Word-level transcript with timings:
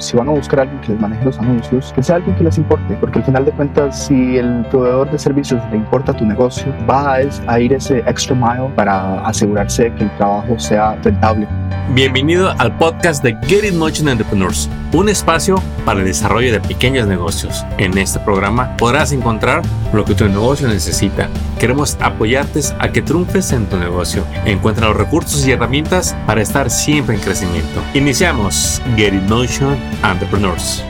si 0.00 0.16
van 0.16 0.28
a 0.28 0.32
buscar 0.32 0.60
a 0.60 0.62
alguien 0.62 0.80
que 0.80 0.92
les 0.92 1.00
maneje 1.00 1.24
los 1.24 1.38
anuncios, 1.38 1.92
que 1.92 2.02
sea 2.02 2.16
alguien 2.16 2.34
que 2.36 2.44
les 2.44 2.58
importe, 2.58 2.94
porque 2.94 3.18
al 3.18 3.24
final 3.24 3.44
de 3.44 3.52
cuentas, 3.52 4.06
si 4.06 4.38
el 4.38 4.64
proveedor 4.70 5.10
de 5.10 5.18
servicios 5.18 5.62
le 5.70 5.76
importa 5.76 6.12
tu 6.12 6.24
negocio, 6.24 6.74
va 6.88 7.18
a 7.46 7.60
ir 7.60 7.72
ese 7.72 7.98
extra 8.06 8.34
mile 8.34 8.70
para 8.74 9.20
asegurarse 9.26 9.84
de 9.84 9.94
que 9.94 10.04
el 10.04 10.16
trabajo 10.16 10.58
sea 10.58 10.96
rentable. 11.02 11.46
Bienvenido 11.92 12.54
al 12.58 12.76
podcast 12.78 13.22
de 13.22 13.36
Get 13.46 13.64
It 13.64 13.74
Motion 13.74 14.08
Entrepreneurs, 14.08 14.70
un 14.92 15.08
espacio 15.08 15.60
para 15.84 16.00
el 16.00 16.06
desarrollo 16.06 16.52
de 16.52 16.60
pequeños 16.60 17.08
negocios. 17.08 17.64
En 17.78 17.98
este 17.98 18.20
programa 18.20 18.76
podrás 18.76 19.10
encontrar 19.10 19.62
lo 19.92 20.04
que 20.04 20.14
tu 20.14 20.28
negocio 20.28 20.68
necesita. 20.68 21.28
Queremos 21.58 21.96
apoyarte 22.00 22.60
a 22.78 22.92
que 22.92 23.02
triunfes 23.02 23.52
en 23.52 23.66
tu 23.66 23.76
negocio. 23.76 24.24
Encuentra 24.44 24.86
los 24.86 24.96
recursos 24.96 25.44
y 25.46 25.50
herramientas 25.50 26.16
para 26.26 26.42
estar 26.42 26.70
siempre 26.70 27.16
en 27.16 27.20
crecimiento. 27.22 27.82
Iniciamos 27.94 28.80
Get 28.96 29.12
It 29.12 29.28
Motion 29.28 29.76
Entrepreneurs. 30.04 30.84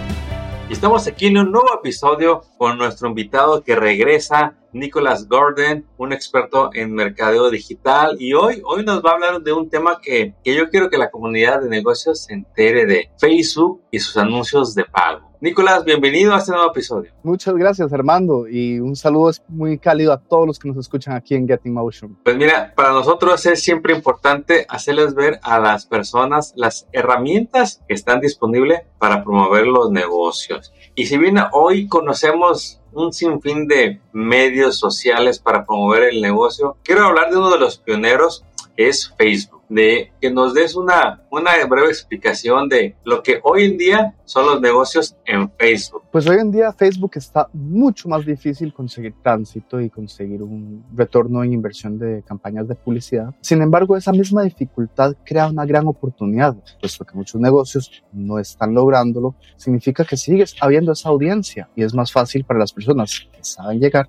Estamos 0.69 1.07
aquí 1.07 1.27
en 1.27 1.39
un 1.39 1.51
nuevo 1.51 1.75
episodio 1.75 2.43
con 2.57 2.79
nuestro 2.79 3.09
invitado 3.09 3.63
que 3.65 3.75
regresa, 3.75 4.55
Nicholas 4.73 5.29
Gordon, 5.29 5.87
un 5.97 6.13
experto 6.13 6.71
en 6.73 6.95
mercadeo 6.95 7.51
digital. 7.51 8.17
Y 8.19 8.35
hoy, 8.35 8.63
hoy 8.65 8.85
nos 8.85 9.03
va 9.05 9.11
a 9.11 9.15
hablar 9.15 9.41
de 9.43 9.53
un 9.53 9.69
tema 9.69 10.01
que, 10.03 10.35
que 10.43 10.55
yo 10.55 10.69
quiero 10.71 10.91
que 10.91 10.99
la 10.99 11.11
comunidad 11.11 11.63
de 11.63 11.69
negocios 11.69 12.25
se 12.25 12.35
entere 12.35 12.87
de 12.87 13.11
Facebook 13.19 13.83
y 13.91 13.99
sus 13.99 14.17
anuncios 14.17 14.75
de 14.75 14.85
pago. 14.85 15.31
Nicolás, 15.43 15.87
bienvenido 15.87 16.35
a 16.35 16.39
este 16.39 16.53
nuevo 16.53 16.71
episodio. 16.71 17.13
Muchas 17.23 17.55
gracias, 17.55 17.91
Armando, 17.95 18.47
y 18.47 18.79
un 18.79 18.95
saludo 18.95 19.31
muy 19.49 19.79
cálido 19.79 20.13
a 20.13 20.21
todos 20.21 20.47
los 20.47 20.59
que 20.59 20.69
nos 20.69 20.77
escuchan 20.77 21.15
aquí 21.15 21.35
en 21.35 21.49
Getting 21.49 21.73
Motion. 21.73 22.19
Pues 22.23 22.37
mira, 22.37 22.75
para 22.77 22.93
nosotros 22.93 23.47
es 23.47 23.63
siempre 23.63 23.95
importante 23.95 24.67
hacerles 24.69 25.15
ver 25.15 25.41
a 25.43 25.59
las 25.59 25.87
personas 25.87 26.53
las 26.57 26.87
herramientas 26.93 27.83
que 27.89 27.95
están 27.95 28.21
disponibles 28.21 28.83
para 28.99 29.25
promover 29.25 29.67
los 29.67 29.91
negocios. 29.91 30.75
Y 30.95 31.07
si 31.07 31.17
bien 31.17 31.39
hoy 31.53 31.89
conocemos 31.89 32.80
un 32.93 33.13
sinfín 33.13 33.67
de 33.67 34.01
medios 34.13 34.79
sociales 34.79 35.39
para 35.39 35.65
promover 35.65 36.05
el 36.05 36.21
negocio, 36.21 36.77
quiero 36.83 37.07
hablar 37.07 37.31
de 37.31 37.39
uno 37.39 37.51
de 37.51 37.59
los 37.59 37.79
pioneros, 37.79 38.45
es 38.77 39.15
Facebook 39.17 39.60
de 39.71 40.13
que 40.21 40.31
nos 40.31 40.53
des 40.53 40.75
una, 40.75 41.23
una 41.31 41.53
breve 41.67 41.89
explicación 41.89 42.69
de 42.69 42.97
lo 43.05 43.23
que 43.23 43.41
hoy 43.43 43.65
en 43.65 43.79
día 43.79 44.15
son 44.25 44.45
los 44.47 44.61
negocios 44.61 45.17
en 45.25 45.51
Facebook. 45.59 46.03
Pues 46.13 46.29
hoy 46.29 46.39
en 46.39 46.51
día 46.51 46.73
Facebook 46.73 47.13
está 47.15 47.49
mucho 47.53 48.09
más 48.09 48.27
difícil 48.27 48.75
conseguir 48.75 49.15
tránsito 49.23 49.81
y 49.81 49.89
conseguir 49.89 50.43
un 50.43 50.85
retorno 50.95 51.43
en 51.45 51.53
inversión 51.53 51.99
de 51.99 52.23
campañas 52.27 52.67
de 52.69 52.75
publicidad. 52.75 53.33
Sin 53.41 53.63
embargo, 53.63 53.97
esa 53.97 54.13
misma 54.13 54.43
dificultad 54.43 55.15
crea 55.25 55.49
una 55.49 55.65
gran 55.65 55.87
oportunidad, 55.87 56.57
puesto 56.81 57.05
que 57.05 57.15
muchos 57.15 57.41
negocios 57.41 58.03
no 58.13 58.39
están 58.39 58.75
lográndolo, 58.75 59.37
significa 59.57 60.05
que 60.05 60.17
sigues 60.17 60.57
habiendo 60.61 60.93
esa 60.93 61.09
audiencia 61.09 61.69
y 61.77 61.85
es 61.85 61.95
más 61.95 62.11
fácil 62.11 62.45
para 62.45 62.59
las 62.59 62.73
personas 62.73 63.29
que 63.33 63.45
saben 63.45 63.79
llegar 63.79 64.09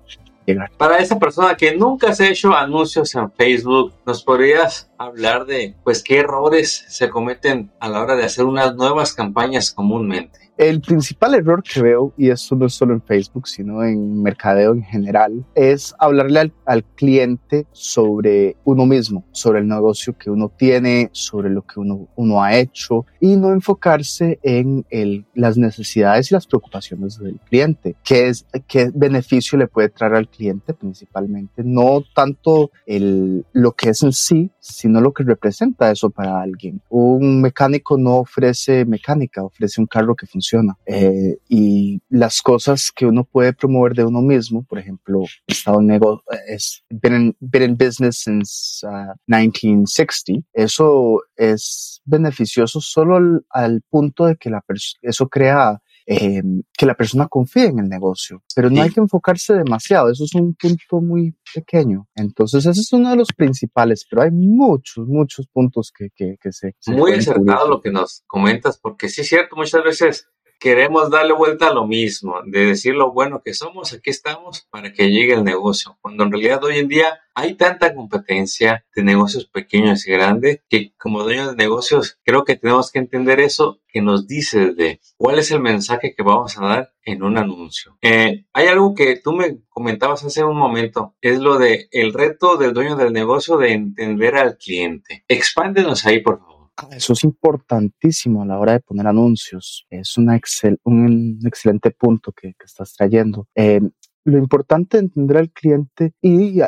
para 0.76 0.98
esa 0.98 1.18
persona 1.18 1.56
que 1.56 1.76
nunca 1.76 2.10
has 2.10 2.20
hecho 2.20 2.54
anuncios 2.54 3.14
en 3.14 3.30
Facebook, 3.32 3.92
¿nos 4.04 4.24
podrías 4.24 4.90
hablar 4.98 5.46
de 5.46 5.74
pues 5.84 6.02
qué 6.02 6.18
errores 6.18 6.84
se 6.88 7.08
cometen 7.10 7.70
a 7.80 7.88
la 7.88 8.00
hora 8.02 8.16
de 8.16 8.24
hacer 8.24 8.44
unas 8.44 8.74
nuevas 8.74 9.12
campañas 9.12 9.72
comúnmente? 9.72 10.51
El 10.62 10.80
principal 10.80 11.34
error 11.34 11.60
que 11.64 11.82
veo, 11.82 12.14
y 12.16 12.30
esto 12.30 12.54
no 12.54 12.66
es 12.66 12.74
solo 12.74 12.94
en 12.94 13.02
Facebook, 13.02 13.48
sino 13.48 13.82
en 13.82 14.22
mercadeo 14.22 14.74
en 14.74 14.84
general, 14.84 15.44
es 15.56 15.92
hablarle 15.98 16.52
al, 16.66 16.84
cliente 16.94 17.66
sobre 17.72 18.54
uno 18.62 18.86
mismo, 18.86 19.24
sobre 19.32 19.58
el 19.58 19.66
negocio 19.66 20.16
que 20.16 20.30
uno 20.30 20.52
tiene, 20.56 21.10
sobre 21.10 21.50
lo 21.50 21.62
que 21.62 21.80
uno, 21.80 22.06
uno 22.14 22.44
ha 22.44 22.56
hecho, 22.56 23.06
y 23.18 23.34
no 23.34 23.50
enfocarse 23.50 24.38
en 24.44 24.86
el, 24.90 25.26
las 25.34 25.58
necesidades 25.58 26.30
y 26.30 26.34
las 26.34 26.46
preocupaciones 26.46 27.18
del 27.18 27.40
cliente. 27.40 27.96
¿Qué, 28.04 28.28
es, 28.28 28.46
¿Qué 28.68 28.92
beneficio 28.94 29.58
le 29.58 29.66
puede 29.66 29.88
traer 29.88 30.14
al 30.14 30.28
cliente 30.28 30.74
principalmente? 30.74 31.64
No 31.64 32.04
tanto 32.14 32.70
el, 32.86 33.44
lo 33.52 33.72
que 33.72 33.90
es 33.90 34.04
en 34.04 34.12
sí, 34.12 34.52
sino 34.60 35.00
lo 35.00 35.12
que 35.12 35.24
representa 35.24 35.90
eso 35.90 36.08
para 36.10 36.40
alguien. 36.40 36.80
Un 36.88 37.40
mecánico 37.40 37.98
no 37.98 38.18
ofrece 38.18 38.84
mecánica, 38.84 39.42
ofrece 39.42 39.80
un 39.80 39.88
carro 39.88 40.14
que 40.14 40.26
funciona 40.26 40.51
eh, 40.86 41.38
y 41.48 42.00
las 42.08 42.42
cosas 42.42 42.90
que 42.94 43.06
uno 43.06 43.24
puede 43.24 43.52
promover 43.52 43.94
de 43.94 44.04
uno 44.04 44.20
mismo, 44.20 44.62
por 44.64 44.78
ejemplo, 44.78 45.20
estado 45.46 45.80
en 45.80 45.86
negocio, 45.86 46.24
es 46.46 46.84
been 46.90 47.34
in, 47.42 47.76
business 47.76 48.22
since 48.24 48.86
1960, 49.26 50.32
uh, 50.32 50.42
eso 50.52 51.22
es 51.36 52.00
beneficioso 52.04 52.80
solo 52.80 53.42
al, 53.50 53.82
punto 53.88 54.26
de 54.26 54.36
que 54.36 54.50
la 54.50 54.62
eso 55.02 55.28
crea 55.28 55.80
eh, 56.06 56.42
que 56.76 56.86
la 56.86 56.94
persona 56.94 57.28
confíe 57.28 57.66
en 57.66 57.78
el 57.78 57.88
negocio, 57.88 58.42
pero 58.56 58.70
no 58.70 58.82
hay 58.82 58.90
que 58.90 59.00
enfocarse 59.00 59.54
demasiado, 59.54 60.10
eso 60.10 60.24
es 60.24 60.34
un 60.34 60.54
punto 60.54 61.00
muy 61.00 61.36
pequeño. 61.54 62.08
Entonces, 62.14 62.66
ese 62.66 62.80
es 62.80 62.92
uno 62.92 63.10
de 63.10 63.16
los 63.16 63.28
principales, 63.32 64.04
pero 64.08 64.22
hay 64.22 64.30
muchos, 64.32 65.06
muchos 65.06 65.46
puntos 65.46 65.92
que, 65.96 66.10
que, 66.10 66.36
que 66.40 66.52
se... 66.52 66.74
Muy 66.88 67.12
acertado 67.12 67.68
lo 67.68 67.80
que 67.80 67.90
nos 67.90 68.24
comentas, 68.26 68.78
porque 68.78 69.08
sí 69.08 69.20
es 69.20 69.28
cierto, 69.28 69.54
muchas 69.54 69.84
veces 69.84 70.28
queremos 70.62 71.10
darle 71.10 71.32
vuelta 71.32 71.68
a 71.68 71.74
lo 71.74 71.88
mismo, 71.88 72.36
de 72.46 72.66
decir 72.66 72.94
lo 72.94 73.12
bueno 73.12 73.42
que 73.44 73.52
somos, 73.52 73.92
aquí 73.92 74.10
estamos 74.10 74.68
para 74.70 74.92
que 74.92 75.10
llegue 75.10 75.34
el 75.34 75.42
negocio, 75.42 75.98
cuando 76.00 76.22
en 76.22 76.30
realidad 76.30 76.62
hoy 76.62 76.78
en 76.78 76.86
día 76.86 77.20
hay 77.34 77.54
tanta 77.54 77.92
competencia 77.94 78.84
de 78.94 79.02
negocios 79.02 79.46
pequeños 79.46 80.06
y 80.06 80.12
grandes 80.12 80.60
que 80.68 80.92
como 80.96 81.24
dueños 81.24 81.50
de 81.50 81.56
negocios 81.56 82.20
creo 82.24 82.44
que 82.44 82.56
tenemos 82.56 82.92
que 82.92 83.00
entender 83.00 83.40
eso 83.40 83.80
que 83.88 84.02
nos 84.02 84.28
dice 84.28 84.72
de 84.72 85.00
cuál 85.16 85.40
es 85.40 85.50
el 85.50 85.60
mensaje 85.60 86.14
que 86.16 86.22
vamos 86.22 86.56
a 86.56 86.64
dar 86.64 86.92
en 87.04 87.24
un 87.24 87.38
anuncio. 87.38 87.98
Eh, 88.00 88.44
hay 88.52 88.66
algo 88.68 88.94
que 88.94 89.16
tú 89.16 89.32
me 89.32 89.58
comentabas 89.68 90.22
hace 90.24 90.44
un 90.44 90.56
momento, 90.56 91.16
es 91.20 91.40
lo 91.40 91.58
de 91.58 91.88
el 91.90 92.12
reto 92.12 92.56
del 92.56 92.72
dueño 92.72 92.94
del 92.94 93.12
negocio 93.12 93.56
de 93.56 93.72
entender 93.72 94.36
al 94.36 94.58
cliente. 94.58 95.24
Expándenos 95.26 96.06
ahí, 96.06 96.20
por 96.20 96.38
favor. 96.38 96.51
Ah, 96.76 96.88
eso 96.92 97.12
es 97.12 97.24
importantísimo 97.24 98.42
a 98.42 98.46
la 98.46 98.58
hora 98.58 98.72
de 98.72 98.80
poner 98.80 99.06
anuncios. 99.06 99.86
Es 99.90 100.16
una 100.16 100.40
un 100.84 101.38
excelente 101.44 101.90
punto 101.90 102.32
que, 102.32 102.54
estás 102.64 102.94
trayendo. 102.94 103.48
Eh, 103.54 103.80
lo 104.24 104.38
importante 104.38 104.96
de 104.96 105.04
entender 105.04 105.36
al 105.36 105.50
cliente 105.50 106.12
y 106.20 106.60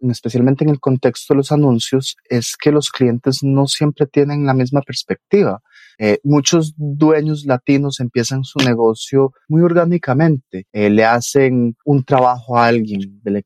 especialmente 0.00 0.64
en 0.64 0.70
el 0.70 0.80
contexto 0.80 1.34
de 1.34 1.38
los 1.38 1.52
anuncios 1.52 2.16
es 2.28 2.56
que 2.56 2.72
los 2.72 2.90
clientes 2.90 3.40
no 3.42 3.66
siempre 3.66 4.06
tienen 4.06 4.46
la 4.46 4.54
misma 4.54 4.80
perspectiva. 4.80 5.60
Eh, 5.98 6.18
muchos 6.24 6.72
dueños 6.76 7.44
latinos 7.44 8.00
empiezan 8.00 8.44
su 8.44 8.58
negocio 8.60 9.32
muy 9.48 9.62
orgánicamente. 9.62 10.66
Eh, 10.72 10.88
le 10.88 11.04
hacen 11.04 11.76
un 11.84 12.02
trabajo 12.04 12.56
a 12.56 12.66
alguien 12.66 13.20
de 13.22 13.44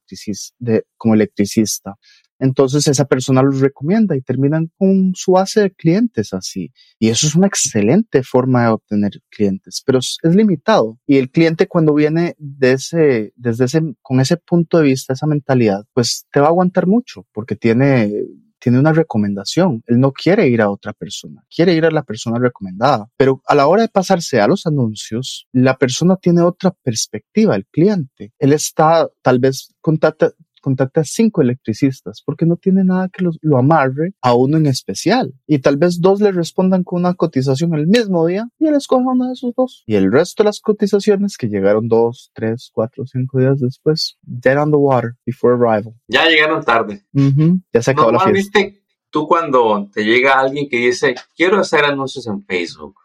de, 0.59 0.85
como 0.97 1.15
electricista 1.15 1.97
entonces 2.39 2.87
esa 2.89 3.07
persona 3.07 3.43
los 3.43 3.61
recomienda 3.61 4.17
y 4.17 4.21
terminan 4.21 4.71
con 4.77 5.13
su 5.15 5.33
base 5.33 5.61
de 5.63 5.71
clientes 5.71 6.33
así. 6.35 6.73
Y 6.99 7.09
eso 7.09 7.27
es 7.27 7.35
una 7.35 7.47
excelente 7.47 8.23
forma 8.23 8.65
de 8.65 8.69
obtener 8.71 9.13
clientes, 9.31 9.83
pero 9.85 9.99
es, 9.99 10.19
limitado. 10.23 10.99
Y 11.07 11.19
el 11.19 11.31
cliente 11.31 11.67
cuando 11.67 11.95
viene 11.95 12.35
de 12.39 12.73
ese, 12.73 13.33
desde 13.37 13.67
ese, 13.67 13.83
con 14.03 14.21
ese 14.21 14.37
punto 14.37 14.79
de 14.79 14.85
vista, 14.85 15.13
esa 15.13 15.27
mentalidad, 15.27 15.85
pues 15.95 16.27
te 16.33 16.41
va 16.41 16.47
a 16.47 16.51
aguantar 16.51 16.87
mucho 16.87 17.27
porque 17.33 17.57
tiene, 17.57 18.13
tiene 18.59 18.79
una 18.79 18.93
recomendación. 18.93 19.83
Él 19.87 20.01
no 20.01 20.13
quiere 20.13 20.49
ir 20.49 20.61
a 20.61 20.71
otra 20.71 20.93
persona, 20.93 21.45
quiere 21.55 21.75
ir 21.75 21.85
a 21.87 21.91
la 21.91 22.03
persona 22.03 22.39
recomendada. 22.39 23.09
Pero 23.17 23.43
a 23.47 23.55
la 23.55 23.67
hora 23.67 23.83
de 23.83 23.89
pasarse 23.89 24.41
a 24.41 24.49
los 24.49 24.67
anuncios, 24.67 25.47
la 25.53 25.77
persona 25.77 26.17
tiene 26.17 26.43
otra 26.43 26.73
perspectiva, 26.83 27.57
el 27.57 27.67
cliente. 27.67 28.33
Él 28.39 28.53
está 28.53 29.09
tal 29.23 29.39
vez 29.39 29.75
contacta, 30.67 30.77
contacta 30.77 31.01
a 31.01 31.05
cinco 31.05 31.43
electricistas 31.43 32.23
porque 32.25 32.45
no 32.45 32.57
tiene 32.57 32.85
nada 32.85 33.09
que 33.09 33.25
lo 33.25 33.57
amarre 33.59 34.15
a 34.21 34.35
uno 34.35 34.57
en 34.57 34.67
especial. 34.67 35.33
Y 35.47 35.61
tal 35.61 35.77
vez 35.77 36.01
dos 36.01 36.21
le 36.21 36.33
respondan 36.33 36.85
con 36.85 37.01
una 37.01 37.15
cotización 37.15 37.75
el 37.75 37.87
mismo 37.87 38.27
día 38.27 38.49
y 38.59 38.67
él 38.67 38.75
escoge 38.75 39.05
uno 39.07 39.27
de 39.27 39.33
esos 39.33 39.55
dos. 39.57 39.85
Y 39.87 39.95
el 39.95 40.11
resto 40.11 40.43
de 40.43 40.49
las 40.49 40.61
cotizaciones 40.61 41.37
que 41.37 41.49
llegaron 41.49 41.89
dos, 41.89 42.31
tres, 42.35 42.71
cuatro, 42.73 43.07
cinco 43.07 43.39
días 43.39 43.61
después, 43.61 44.19
dead 44.23 44.61
on 44.61 44.71
the 44.71 44.77
water 44.77 45.13
before 45.25 45.55
arrival. 45.55 45.95
Ya 46.09 46.29
llegaron 46.29 46.63
tarde. 46.63 47.03
Ya 47.73 47.83
se 47.83 47.91
acabó 47.93 48.13
la 48.13 48.21
fiesta. 48.21 48.61
Tú 49.11 49.27
cuando 49.27 49.89
te 49.95 50.05
llega 50.05 50.39
alguien 50.39 50.69
que 50.69 50.77
dice, 50.79 51.15
quiero 51.35 51.59
hacer 51.59 51.85
anuncios 51.85 52.27
en 52.27 52.45
Facebook, 52.45 52.97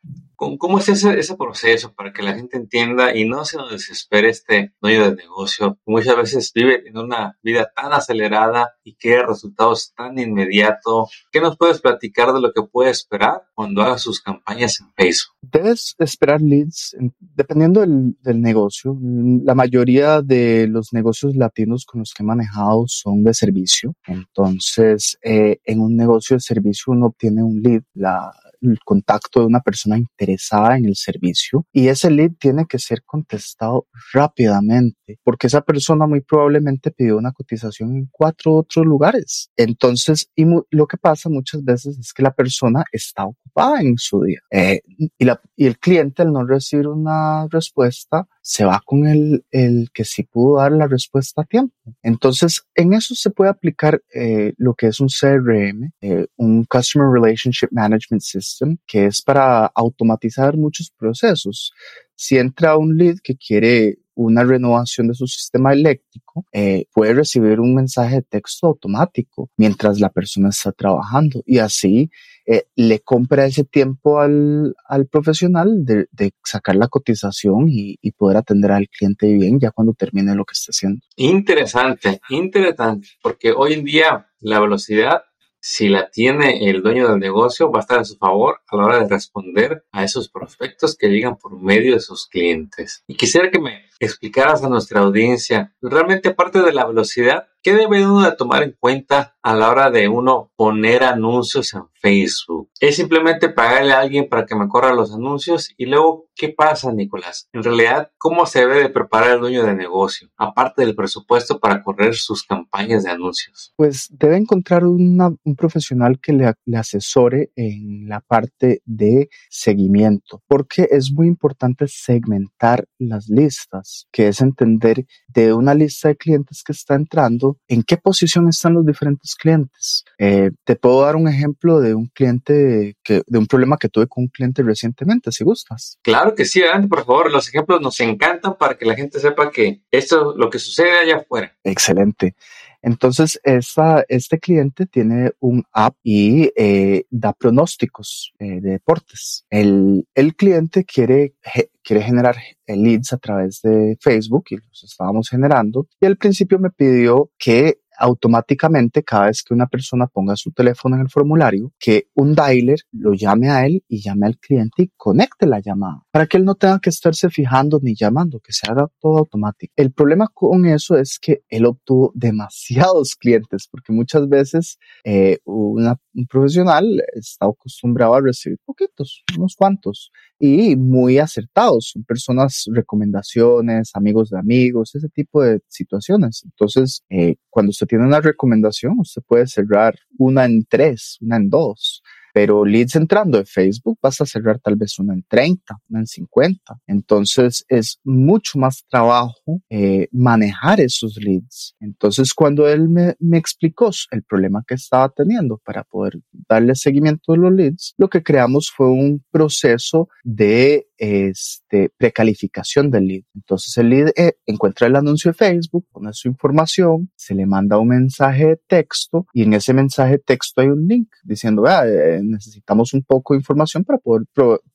¿Cómo, 0.58 0.80
es 0.80 0.90
ese, 0.90 1.20
ese, 1.20 1.36
proceso 1.36 1.94
para 1.94 2.12
que 2.12 2.24
la 2.24 2.34
gente 2.34 2.58
entienda 2.58 3.16
y 3.16 3.26
no 3.30 3.46
se 3.46 3.58
nos 3.58 3.70
desespere 3.70 4.30
este 4.30 4.74
dueño 4.82 5.12
de 5.12 5.16
negocio? 5.16 5.78
Muchas 5.86 6.18
veces 6.18 6.52
vive 6.52 6.82
en 6.88 6.98
una 6.98 7.38
vida 7.44 7.72
tan 7.76 7.94
acelerada 7.94 8.72
y 8.84 8.96
quiere 8.96 9.28
resultados 9.28 9.94
tan 9.96 10.18
inmediatos. 10.18 11.12
¿Qué 11.32 11.42
nos 11.42 11.58
puedes 11.58 11.80
platicar 11.80 12.34
de 12.34 12.42
lo 12.42 12.52
que 12.54 12.64
puede 12.64 12.90
esperar 12.90 13.44
cuando 13.54 13.84
haga 13.84 14.00
sus 14.00 14.20
campañas 14.20 14.82
en 14.82 14.92
Facebook? 14.96 15.36
Debes 15.44 15.94
esperar 16.00 16.42
leads 16.42 16.96
dependiendo 17.20 17.82
del, 17.82 18.18
del 18.24 18.42
negocio. 18.42 18.98
La 19.00 19.54
mayoría 19.54 20.24
de 20.24 20.66
los 20.68 20.92
negocios 20.92 21.36
latinos 21.36 21.86
con 21.86 22.00
los 22.00 22.16
que 22.16 22.24
he 22.24 22.26
manejado 22.26 22.86
son 22.88 23.24
de 23.24 23.36
servicio. 23.36 23.94
Entonces, 24.08 25.20
eh, 25.24 25.60
en 25.66 25.82
un 25.82 25.96
negocio 25.96 26.38
de 26.38 26.42
servicio 26.42 26.94
uno 26.94 27.08
obtiene 27.08 27.44
un 27.44 27.62
lead. 27.62 27.84
La, 27.94 28.32
el 28.62 28.80
contacto 28.84 29.40
de 29.40 29.48
una 29.48 29.60
persona 29.62 29.98
interesada 29.98 30.31
en 30.78 30.86
el 30.86 30.96
servicio 30.96 31.66
y 31.72 31.88
ese 31.88 32.10
lead 32.12 32.32
tiene 32.40 32.66
que 32.68 32.80
ser 32.80 33.04
contestado 33.04 33.88
rápidamente 34.14 35.20
porque 35.24 35.48
esa 35.48 35.62
persona 35.62 36.08
muy 36.08 36.22
probablemente 36.22 36.92
pidió 36.92 37.18
una 37.18 37.32
cotización 37.32 37.96
en 37.96 38.10
cuatro 38.12 38.54
otros 38.56 38.86
lugares. 38.86 39.50
Entonces, 39.56 40.30
y 40.36 40.46
lo 40.70 40.88
que 40.88 40.98
pasa 40.98 41.30
muchas 41.30 41.64
veces 41.64 41.98
es 41.98 42.14
que 42.14 42.24
la 42.24 42.34
persona 42.34 42.84
está 42.92 43.26
ocupada 43.26 43.82
en 43.82 43.98
su 43.98 44.22
día 44.24 44.40
eh, 44.52 44.82
y, 44.86 45.26
la, 45.26 45.42
y 45.56 45.66
el 45.66 45.80
cliente 45.80 46.22
al 46.22 46.32
no 46.32 46.46
recibir 46.46 46.88
una 46.88 47.48
respuesta 47.50 48.28
se 48.42 48.66
va 48.66 48.82
con 48.84 49.08
el, 49.08 49.46
el 49.52 49.90
que 49.94 50.04
sí 50.04 50.24
pudo 50.24 50.58
dar 50.58 50.72
la 50.72 50.88
respuesta 50.88 51.42
a 51.42 51.46
tiempo. 51.46 51.76
Entonces, 52.02 52.64
en 52.76 52.94
eso 52.94 53.14
se 53.16 53.30
puede 53.30 53.52
aplicar 53.52 54.02
eh, 54.14 54.54
lo 54.58 54.74
que 54.74 54.88
es 54.88 55.00
un 55.00 55.08
CRM, 55.08 55.92
eh, 56.02 56.28
un 56.38 56.66
Customer 56.66 57.08
Relationship 57.12 57.68
Management 57.72 58.22
System, 58.22 58.78
que 58.88 59.06
es 59.06 59.22
para 59.22 59.68
automatizar 59.68 60.21
muchos 60.56 60.92
procesos. 60.98 61.72
Si 62.16 62.38
entra 62.38 62.78
un 62.78 62.98
lead 62.98 63.18
que 63.24 63.36
quiere 63.36 63.98
una 64.16 64.44
renovación 64.44 65.08
de 65.08 65.14
su 65.14 65.28
sistema 65.28 65.74
eléctrico, 65.74 66.46
eh, 66.52 66.86
puede 66.94 67.14
recibir 67.14 67.60
un 67.60 67.76
mensaje 67.76 68.16
de 68.16 68.22
texto 68.24 68.68
automático 68.68 69.50
mientras 69.58 70.00
la 70.00 70.10
persona 70.10 70.50
está 70.50 70.72
trabajando 70.72 71.42
y 71.46 71.60
así 71.60 72.12
eh, 72.46 72.66
le 72.76 73.00
compra 73.00 73.46
ese 73.46 73.64
tiempo 73.64 74.20
al, 74.20 74.76
al 74.88 75.08
profesional 75.08 75.86
de, 75.86 76.08
sacar 76.44 76.76
la 76.76 76.88
cotización 76.88 77.68
y, 77.70 77.98
y, 78.02 78.12
poder 78.12 78.38
atender 78.38 78.72
al 78.72 78.90
cliente 78.90 79.32
bien 79.34 79.60
ya 79.60 79.72
cuando 79.72 79.94
termine 79.94 80.36
lo 80.36 80.46
que 80.46 80.54
esté 80.54 80.72
haciendo. 80.72 81.02
Interesante, 81.16 82.20
interesante, 82.30 83.08
porque 83.22 83.52
hoy 83.52 83.74
en 83.74 83.84
día 83.84 84.28
la 84.40 84.60
velocidad 84.60 85.24
si 85.62 85.90
la 85.90 86.10
tiene 86.10 86.68
el 86.70 86.82
dueño 86.82 87.08
del 87.08 87.20
negocio, 87.20 87.72
va 87.72 87.80
a 87.80 87.82
estar 87.82 88.00
a 88.00 88.04
su 88.04 88.18
favor 88.18 88.62
a 88.68 88.76
la 88.76 88.86
hora 88.86 89.00
de 89.00 89.08
responder 89.08 89.86
a 89.92 90.04
esos 90.04 90.28
prospectos 90.28 90.98
que 90.98 91.08
llegan 91.08 91.38
por 91.38 91.62
medio 91.62 91.94
de 91.94 92.00
sus 92.00 92.28
clientes. 92.28 93.04
Y 93.06 93.16
quisiera 93.16 93.52
que 93.52 93.60
me 93.60 93.86
explicaras 94.02 94.64
a 94.64 94.70
nuestra 94.70 95.02
audiencia, 95.02 95.74
realmente 95.82 96.30
aparte 96.30 96.62
de 96.62 96.74
la 96.74 96.86
velocidad, 96.86 97.48
¿qué 97.64 97.74
debe 97.74 98.06
uno 98.06 98.36
tomar 98.36 98.64
en 98.64 98.76
cuenta 98.80 99.38
a 99.44 99.56
la 99.56 99.70
hora 99.70 99.92
de 99.92 100.08
uno 100.08 100.52
poner 100.56 101.04
anuncios 101.04 101.74
en 101.74 101.84
Facebook? 101.94 102.70
¿Es 102.80 102.96
simplemente 102.96 103.50
pagarle 103.50 103.94
a 103.94 104.00
alguien 104.00 104.28
para 104.28 104.46
que 104.46 104.56
me 104.56 104.68
corra 104.68 104.94
los 104.94 105.14
anuncios? 105.14 105.70
Y 105.78 105.86
luego, 105.86 106.28
¿qué 106.36 106.50
pasa, 106.50 106.92
Nicolás? 106.92 107.48
En 107.54 107.62
realidad, 107.62 108.12
¿cómo 108.18 108.48
se 108.48 108.62
debe 108.62 108.82
de 108.82 108.90
preparar 108.90 109.36
el 109.36 109.42
dueño 109.42 109.64
de 109.64 109.76
negocio, 109.76 110.30
aparte 110.38 110.84
del 110.84 110.96
presupuesto 110.96 111.60
para 111.60 111.84
correr 111.84 112.16
sus 112.16 112.44
campañas 112.44 113.04
de 113.04 113.12
anuncios? 113.12 113.74
Pues 113.76 114.08
debe 114.10 114.38
encontrar 114.38 114.84
un 114.86 115.38
profesional 115.56 116.20
que 116.20 116.34
le 116.34 116.78
asesore 116.78 117.52
en 117.56 118.08
la 118.08 118.22
parte 118.22 118.82
de 118.86 119.30
seguimiento, 119.50 120.42
porque 120.48 120.88
es 120.90 121.12
muy 121.12 121.28
importante 121.28 121.86
segmentar 121.88 122.86
las 122.98 123.30
listas, 123.30 123.91
que 124.12 124.28
es 124.28 124.42
entender 124.42 125.06
de 125.28 125.54
una 125.54 125.74
lista 125.74 126.10
de 126.10 126.16
clientes 126.16 126.64
que 126.64 126.72
está 126.72 126.96
entrando, 126.96 127.58
en 127.68 127.84
qué 127.84 127.98
posición 127.98 128.48
están 128.50 128.74
los 128.74 128.86
diferentes 128.86 129.36
clientes. 129.36 130.04
Eh, 130.18 130.52
te 130.64 130.76
puedo 130.76 131.02
dar 131.02 131.16
un 131.16 131.28
ejemplo 131.28 131.80
de 131.80 131.94
un 131.94 132.08
cliente, 132.08 132.98
que, 133.04 133.24
de 133.26 133.40
un 133.40 133.48
problema 133.48 133.78
que 133.78 133.90
tuve 133.90 134.08
con 134.08 134.24
un 134.24 134.28
cliente 134.30 134.64
recientemente, 134.64 135.32
si 135.32 135.44
gustas. 135.44 135.98
Claro 136.02 136.36
que 136.36 136.46
sí, 136.46 136.62
adelante, 136.62 136.88
por 136.88 137.06
favor. 137.06 137.32
Los 137.32 137.48
ejemplos 137.48 137.82
nos 137.82 138.00
encantan 138.00 138.58
para 138.58 138.78
que 138.78 138.86
la 138.86 138.96
gente 138.96 139.20
sepa 139.20 139.52
que 139.52 139.82
esto 139.92 140.32
es 140.32 140.38
lo 140.38 140.50
que 140.50 140.60
sucede 140.60 141.00
allá 141.00 141.18
afuera. 141.18 141.56
Excelente. 141.64 142.36
Entonces, 142.82 143.40
esta, 143.44 144.04
este 144.08 144.40
cliente 144.40 144.86
tiene 144.86 145.32
un 145.40 145.64
app 145.72 145.96
y 146.04 146.52
eh, 146.56 147.06
da 147.10 147.34
pronósticos 147.34 148.34
eh, 148.40 148.60
de 148.62 148.72
deportes. 148.72 149.46
El, 149.50 150.08
el 150.16 150.36
cliente 150.36 150.84
quiere, 150.86 151.36
quiere 151.84 152.02
generar 152.02 152.36
leads 152.68 153.14
a 153.14 153.18
través 153.18 153.62
de 153.62 153.98
Facebook 154.00 154.46
y 154.50 154.56
los 154.56 154.84
estábamos 154.84 155.30
generando. 155.30 155.88
Y 156.00 156.06
al 156.06 156.18
principio 156.18 156.60
me 156.60 156.70
pidió 156.70 157.32
que 157.38 157.80
automáticamente 158.02 159.04
cada 159.04 159.28
vez 159.28 159.44
que 159.44 159.54
una 159.54 159.68
persona 159.68 160.08
ponga 160.08 160.36
su 160.36 160.52
teléfono 160.52 160.96
en 160.96 161.04
el 161.04 161.10
formulario, 161.10 161.72
que 161.80 162.08
un 162.16 162.34
dialer 162.34 162.80
lo 162.92 163.14
llame 163.14 163.50
a 163.50 163.66
él 163.66 163.84
y 163.88 164.02
llame 164.02 164.26
al 164.26 164.38
cliente 164.38 164.84
y 164.84 164.92
conecte 164.98 165.46
la 165.46 165.60
llamada 165.60 166.04
para 166.12 166.26
que 166.26 166.38
él 166.38 166.46
no 166.46 166.56
tenga 166.56 166.80
que 166.80 166.90
estarse 166.90 167.30
fijando 167.30 167.80
ni 167.82 167.96
llamando, 167.96 168.40
que 168.40 168.54
se 168.54 168.70
haga 168.70 168.88
todo 169.00 169.20
automático. 169.20 169.72
El 169.76 169.92
problema 169.92 170.28
con 170.34 170.66
eso 170.66 170.98
es 170.98 171.20
que 171.20 171.44
él 171.50 171.66
obtuvo 171.66 172.12
demasiados 172.16 173.16
clientes 173.16 173.68
porque 173.70 173.94
muchas 173.94 174.28
veces 174.28 174.78
eh, 175.04 175.40
una, 175.46 175.96
un 176.14 176.26
profesional 176.26 176.86
está 177.14 177.46
acostumbrado 177.46 178.16
a 178.16 178.22
recibir 178.22 178.58
poquitos, 178.66 179.24
unos 179.38 179.56
cuantos 179.56 180.12
y 180.40 180.76
muy 180.76 181.20
acertados. 181.20 181.92
Son 181.94 182.04
personas, 182.04 182.66
recomendaciones, 182.74 183.92
amigos 183.94 184.30
de 184.30 184.40
amigos, 184.40 184.96
ese 184.96 185.10
tipo 185.10 185.44
de 185.44 185.62
situaciones. 185.68 186.42
Entonces, 186.46 187.04
eh, 187.10 187.36
cuando 187.50 187.70
usted 187.70 187.88
tiene 187.92 188.06
una 188.06 188.22
recomendación, 188.22 189.00
usted 189.00 189.22
puede 189.28 189.48
cerrar 189.48 189.94
una 190.18 190.46
en 190.46 190.64
tres, 190.64 191.18
una 191.20 191.36
en 191.36 191.50
dos. 191.50 192.02
Pero 192.34 192.64
leads 192.64 192.96
entrando 192.96 193.38
de 193.38 193.44
Facebook 193.44 194.00
vas 194.02 194.22
a 194.22 194.26
cerrar 194.26 194.60
tal 194.60 194.78
vez 194.78 194.98
una 194.98 195.14
en 195.14 195.26
30, 195.28 195.76
una 195.90 196.00
en 196.00 196.08
50. 196.08 196.80
Entonces 196.88 197.66
es 197.68 198.00
mucho 198.06 198.58
más 198.60 198.86
trabajo 198.90 199.62
eh, 199.70 200.08
manejar 200.14 200.80
esos 200.80 201.18
leads. 201.18 201.76
Entonces 201.82 202.34
cuando 202.34 202.70
él 202.70 202.88
me, 202.88 203.16
me 203.20 203.38
explicó 203.38 203.92
el 204.12 204.24
problema 204.24 204.64
que 204.66 204.76
estaba 204.76 205.10
teniendo 205.10 205.58
para 205.58 205.84
poder 205.84 206.20
darle 206.48 206.76
seguimiento 206.76 207.34
a 207.34 207.38
los 207.38 207.52
leads, 207.52 207.94
lo 207.98 208.10
que 208.10 208.24
creamos 208.24 208.72
fue 208.74 208.88
un 208.88 209.22
proceso 209.30 210.08
de 210.24 210.88
este, 211.02 211.90
precalificación 211.98 212.92
del 212.92 213.08
lead. 213.08 213.24
Entonces 213.34 213.76
el 213.78 213.90
lead 213.90 214.10
eh, 214.16 214.34
encuentra 214.46 214.86
el 214.86 214.96
anuncio 214.96 215.32
de 215.32 215.34
Facebook, 215.34 215.88
pone 215.92 216.14
su 216.14 216.28
información, 216.28 217.10
se 217.16 217.34
le 217.34 217.48
manda 217.48 217.80
un 217.80 217.88
mensaje 217.88 218.46
de 218.46 218.58
texto 218.68 219.26
y 219.34 219.42
en 219.42 219.54
ese 219.54 219.74
mensaje 219.74 220.12
de 220.12 220.20
texto 220.20 220.62
hay 220.62 220.68
un 220.68 220.88
link 220.88 221.10
diciendo, 221.24 221.64
ah, 221.66 221.88
eh, 221.88 222.22
necesitamos 222.24 222.94
un 222.94 223.02
poco 223.02 223.34
de 223.34 223.40
información 223.40 223.84
para 223.84 223.98
poder, 223.98 224.28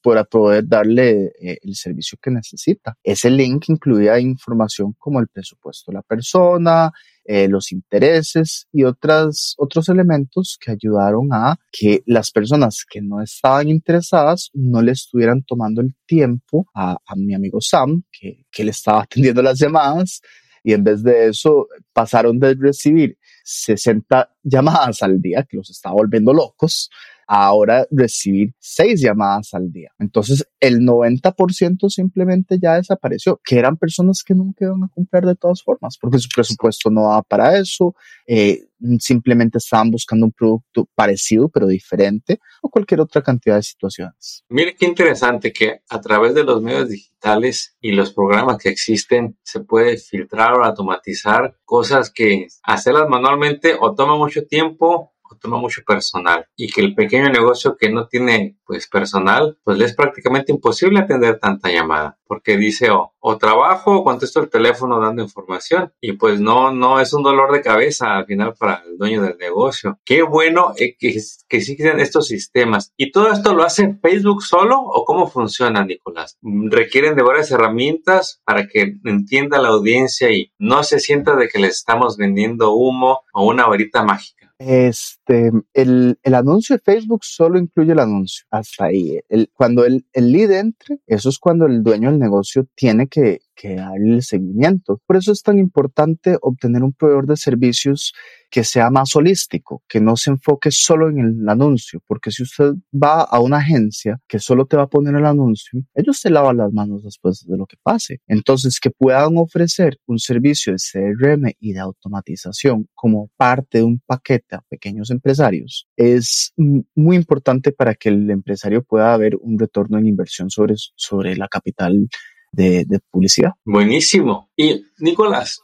para 0.03 0.25
poder 0.25 0.67
darle 0.67 1.27
eh, 1.41 1.59
el 1.63 1.77
servicio 1.77 2.19
que 2.21 2.33
necesita. 2.33 2.99
Ese 3.05 3.31
link 3.31 3.69
incluía 3.69 4.19
información 4.19 4.97
como 4.99 5.21
el 5.21 5.29
presupuesto 5.29 5.93
de 5.93 5.99
la 5.99 6.03
persona, 6.03 6.91
eh, 7.29 7.49
los 7.49 7.73
intereses 7.73 8.69
y 8.73 8.85
otras, 8.85 9.55
otros 9.59 9.89
elementos 9.89 10.59
que 10.61 10.73
ayudaron 10.73 11.29
a 11.33 11.57
que 11.73 12.03
las 12.07 12.31
personas 12.31 12.85
que 12.89 13.03
no 13.03 13.21
estaban 13.21 13.69
interesadas 13.69 14.51
no 14.55 14.81
le 14.81 14.93
estuvieran 14.93 15.43
tomando 15.43 15.81
el 15.81 15.95
tiempo 16.07 16.67
a, 16.75 16.97
a 17.05 17.17
mi 17.17 17.35
amigo 17.35 17.61
Sam, 17.61 18.05
que, 18.13 18.45
que 18.51 18.65
le 18.65 18.71
estaba 18.71 19.03
atendiendo 19.05 19.43
las 19.43 19.59
llamadas, 19.59 20.21
y 20.63 20.73
en 20.73 20.83
vez 20.83 21.03
de 21.03 21.29
eso 21.29 21.69
pasaron 21.93 22.41
de 22.41 22.55
recibir 22.55 23.19
60 23.45 24.35
llamadas 24.43 25.03
al 25.03 25.21
día, 25.21 25.47
que 25.49 25.57
los 25.57 25.71
estaba 25.71 25.95
volviendo 25.95 26.33
locos, 26.33 26.91
ahora 27.27 27.87
recibir 27.91 28.55
seis 28.59 29.01
llamadas 29.01 29.55
al 29.55 29.71
día. 29.73 29.91
Entonces, 29.99 30.47
el 30.61 30.81
90% 30.81 31.89
simplemente 31.91 32.59
ya 32.61 32.75
desapareció, 32.75 33.41
que 33.45 33.59
eran 33.59 33.77
personas 33.77 34.23
que 34.25 34.35
nunca 34.35 34.67
iban 34.67 34.85
a 34.85 34.89
comprar 34.89 35.27
de 35.27 35.35
todas 35.35 35.63
formas, 35.63 35.97
porque 36.01 36.19
su 36.19 36.29
presupuesto 36.35 36.91
no 36.91 37.03
daba 37.03 37.23
para 37.23 37.59
eso, 37.59 37.95
eh, 38.27 38.67
simplemente 38.99 39.59
estaban 39.59 39.91
buscando 39.91 40.27
un 40.27 40.33
producto 40.33 40.89
parecido 40.95 41.49
pero 41.49 41.67
diferente 41.67 42.41
o 42.63 42.69
cualquier 42.69 43.01
otra 43.01 43.23
cantidad 43.23 43.57
de 43.57 43.63
situaciones. 43.63 44.45
Mire 44.49 44.75
qué 44.75 44.87
interesante 44.87 45.53
que 45.53 45.81
a 45.89 46.01
través 46.01 46.35
de 46.35 46.45
los 46.45 46.63
medios 46.63 46.89
digitales 46.89 47.77
y 47.81 47.93
los 47.93 48.13
programas 48.13 48.59
que 48.59 48.69
existen 48.69 49.39
se 49.43 49.61
puede 49.61 49.97
filtrar 49.97 50.53
o 50.55 50.65
automatizar 50.65 51.57
cosas 51.65 52.11
que 52.11 52.49
hacerlas 52.63 53.09
manualmente 53.09 53.75
o 53.79 53.95
toma 53.95 54.17
mucho 54.17 54.47
tiempo 54.47 55.16
toma 55.37 55.59
mucho 55.59 55.83
personal 55.87 56.47
y 56.57 56.69
que 56.69 56.81
el 56.81 56.95
pequeño 56.95 57.29
negocio 57.29 57.77
que 57.77 57.91
no 57.91 58.07
tiene 58.09 58.57
pues 58.65 58.89
personal, 58.89 59.59
pues 59.65 59.79
le 59.79 59.85
es 59.85 59.95
prácticamente 59.95 60.53
imposible 60.53 61.01
atender 61.01 61.39
tanta 61.39 61.71
llamada 61.71 62.19
porque 62.27 62.57
dice 62.57 62.91
o, 62.91 63.13
o 63.21 63.39
trabajo 63.39 63.97
o 63.97 64.05
contesto 64.05 64.41
el 64.41 64.51
teléfono 64.51 65.01
dando 65.01 65.23
información 65.23 65.93
y 66.01 66.13
pues 66.13 66.41
no, 66.41 66.73
no 66.73 67.01
es 67.01 67.13
un 67.13 67.23
dolor 67.23 67.53
de 67.53 67.63
cabeza 67.63 68.17
al 68.17 68.27
final 68.27 68.55
para 68.59 68.83
el 68.87 68.99
dueño 68.99 69.23
del 69.23 69.39
negocio. 69.39 69.99
Qué 70.05 70.23
bueno 70.23 70.73
eh, 70.77 70.97
que, 70.99 71.17
que 71.49 71.57
existen 71.57 72.01
estos 72.01 72.27
sistemas. 72.27 72.93
¿Y 72.97 73.13
todo 73.13 73.31
esto 73.33 73.55
lo 73.55 73.63
hace 73.63 73.97
Facebook 74.01 74.43
solo 74.43 74.81
o 74.81 75.05
cómo 75.05 75.29
funciona, 75.29 75.85
Nicolás? 75.85 76.39
¿Requieren 76.43 77.15
de 77.15 77.23
varias 77.23 77.51
herramientas 77.51 78.41
para 78.45 78.67
que 78.67 78.97
entienda 79.05 79.61
la 79.61 79.69
audiencia 79.69 80.31
y 80.31 80.53
no 80.59 80.83
se 80.83 81.01
sienta 81.01 81.37
de 81.37 81.49
que 81.49 81.59
les 81.59 81.77
estamos 81.77 82.17
vendiendo 82.17 82.73
humo 82.73 83.21
o 83.33 83.47
una 83.47 83.67
varita 83.67 84.03
mágica? 84.03 84.53
Es 84.59 85.16
este, 85.27 85.51
el, 85.75 86.19
el, 86.23 86.35
anuncio 86.35 86.77
de 86.77 86.83
Facebook 86.83 87.25
solo 87.25 87.59
incluye 87.59 87.93
el 87.93 87.99
anuncio, 87.99 88.47
hasta 88.51 88.87
ahí. 88.87 89.19
El, 89.29 89.51
cuando 89.53 89.85
el, 89.85 90.07
el 90.13 90.33
lead 90.33 90.53
entre, 90.53 91.01
eso 91.07 91.29
es 91.29 91.39
cuando 91.39 91.67
el 91.67 91.83
dueño 91.83 92.11
del 92.11 92.21
negocio 92.21 92.67
tiene 92.75 93.09
que, 93.09 93.41
que 93.57 93.75
darle 93.75 94.17
el 94.17 94.23
seguimiento. 94.23 95.01
Por 95.07 95.17
eso 95.17 95.33
es 95.33 95.43
tan 95.43 95.59
importante 95.59 96.37
obtener 96.41 96.83
un 96.85 96.93
proveedor 96.93 97.27
de 97.27 97.37
servicios 97.37 98.13
que 98.51 98.63
sea 98.63 98.91
más 98.91 99.17
holístico, 99.17 99.83
que 99.89 100.01
no 100.01 100.17
se 100.17 100.31
enfoque 100.31 100.71
solo 100.71 101.09
en 101.09 101.19
el 101.19 101.49
anuncio, 101.49 102.01
porque 102.07 102.31
si 102.31 102.45
usted 102.45 102.75
va 102.93 103.23
a 103.23 103.41
una 103.41 103.59
agencia 103.59 104.21
que 104.29 104.39
solo 104.39 104.67
te 104.67 104.77
va 104.77 104.85
a 104.85 104.89
poner 104.89 105.15
el 105.17 105.27
anuncio, 105.27 105.81
ellos 105.95 106.19
se 106.19 106.31
lavan 106.31 106.59
las 106.59 106.73
manos 106.73 107.03
después 107.03 107.45
de 107.45 107.57
lo 107.57 107.67
que 107.67 107.77
pase. 107.83 108.21
Entonces, 108.29 108.79
que 108.79 108.91
puedan 108.91 109.37
ofrecer 109.37 109.99
un 110.07 110.19
servicio 110.19 110.73
de 110.73 110.79
CRM 110.79 111.53
y 111.59 111.73
de 111.73 111.81
automatización 111.81 112.89
como 112.95 113.31
parte 113.37 113.79
de 113.79 113.85
un 113.85 114.01
paquete 114.07 114.57
a 114.57 114.63
pequeños 114.69 115.11
empresarios 115.17 115.89
es 115.97 116.53
muy 116.57 117.17
importante 117.17 117.73
para 117.73 117.95
que 117.95 118.09
el 118.09 118.31
empresario 118.31 118.83
pueda 118.83 119.17
ver 119.17 119.37
un 119.41 119.59
retorno 119.59 119.99
en 119.99 120.07
inversión 120.07 120.51
sobre, 120.51 120.75
sobre 120.95 121.37
la 121.37 121.49
capital 121.49 122.09
de, 122.53 123.01
publicidad. 123.11 123.53
Buenísimo. 123.65 124.51
Y 124.57 124.85
Nicolás, 124.99 125.61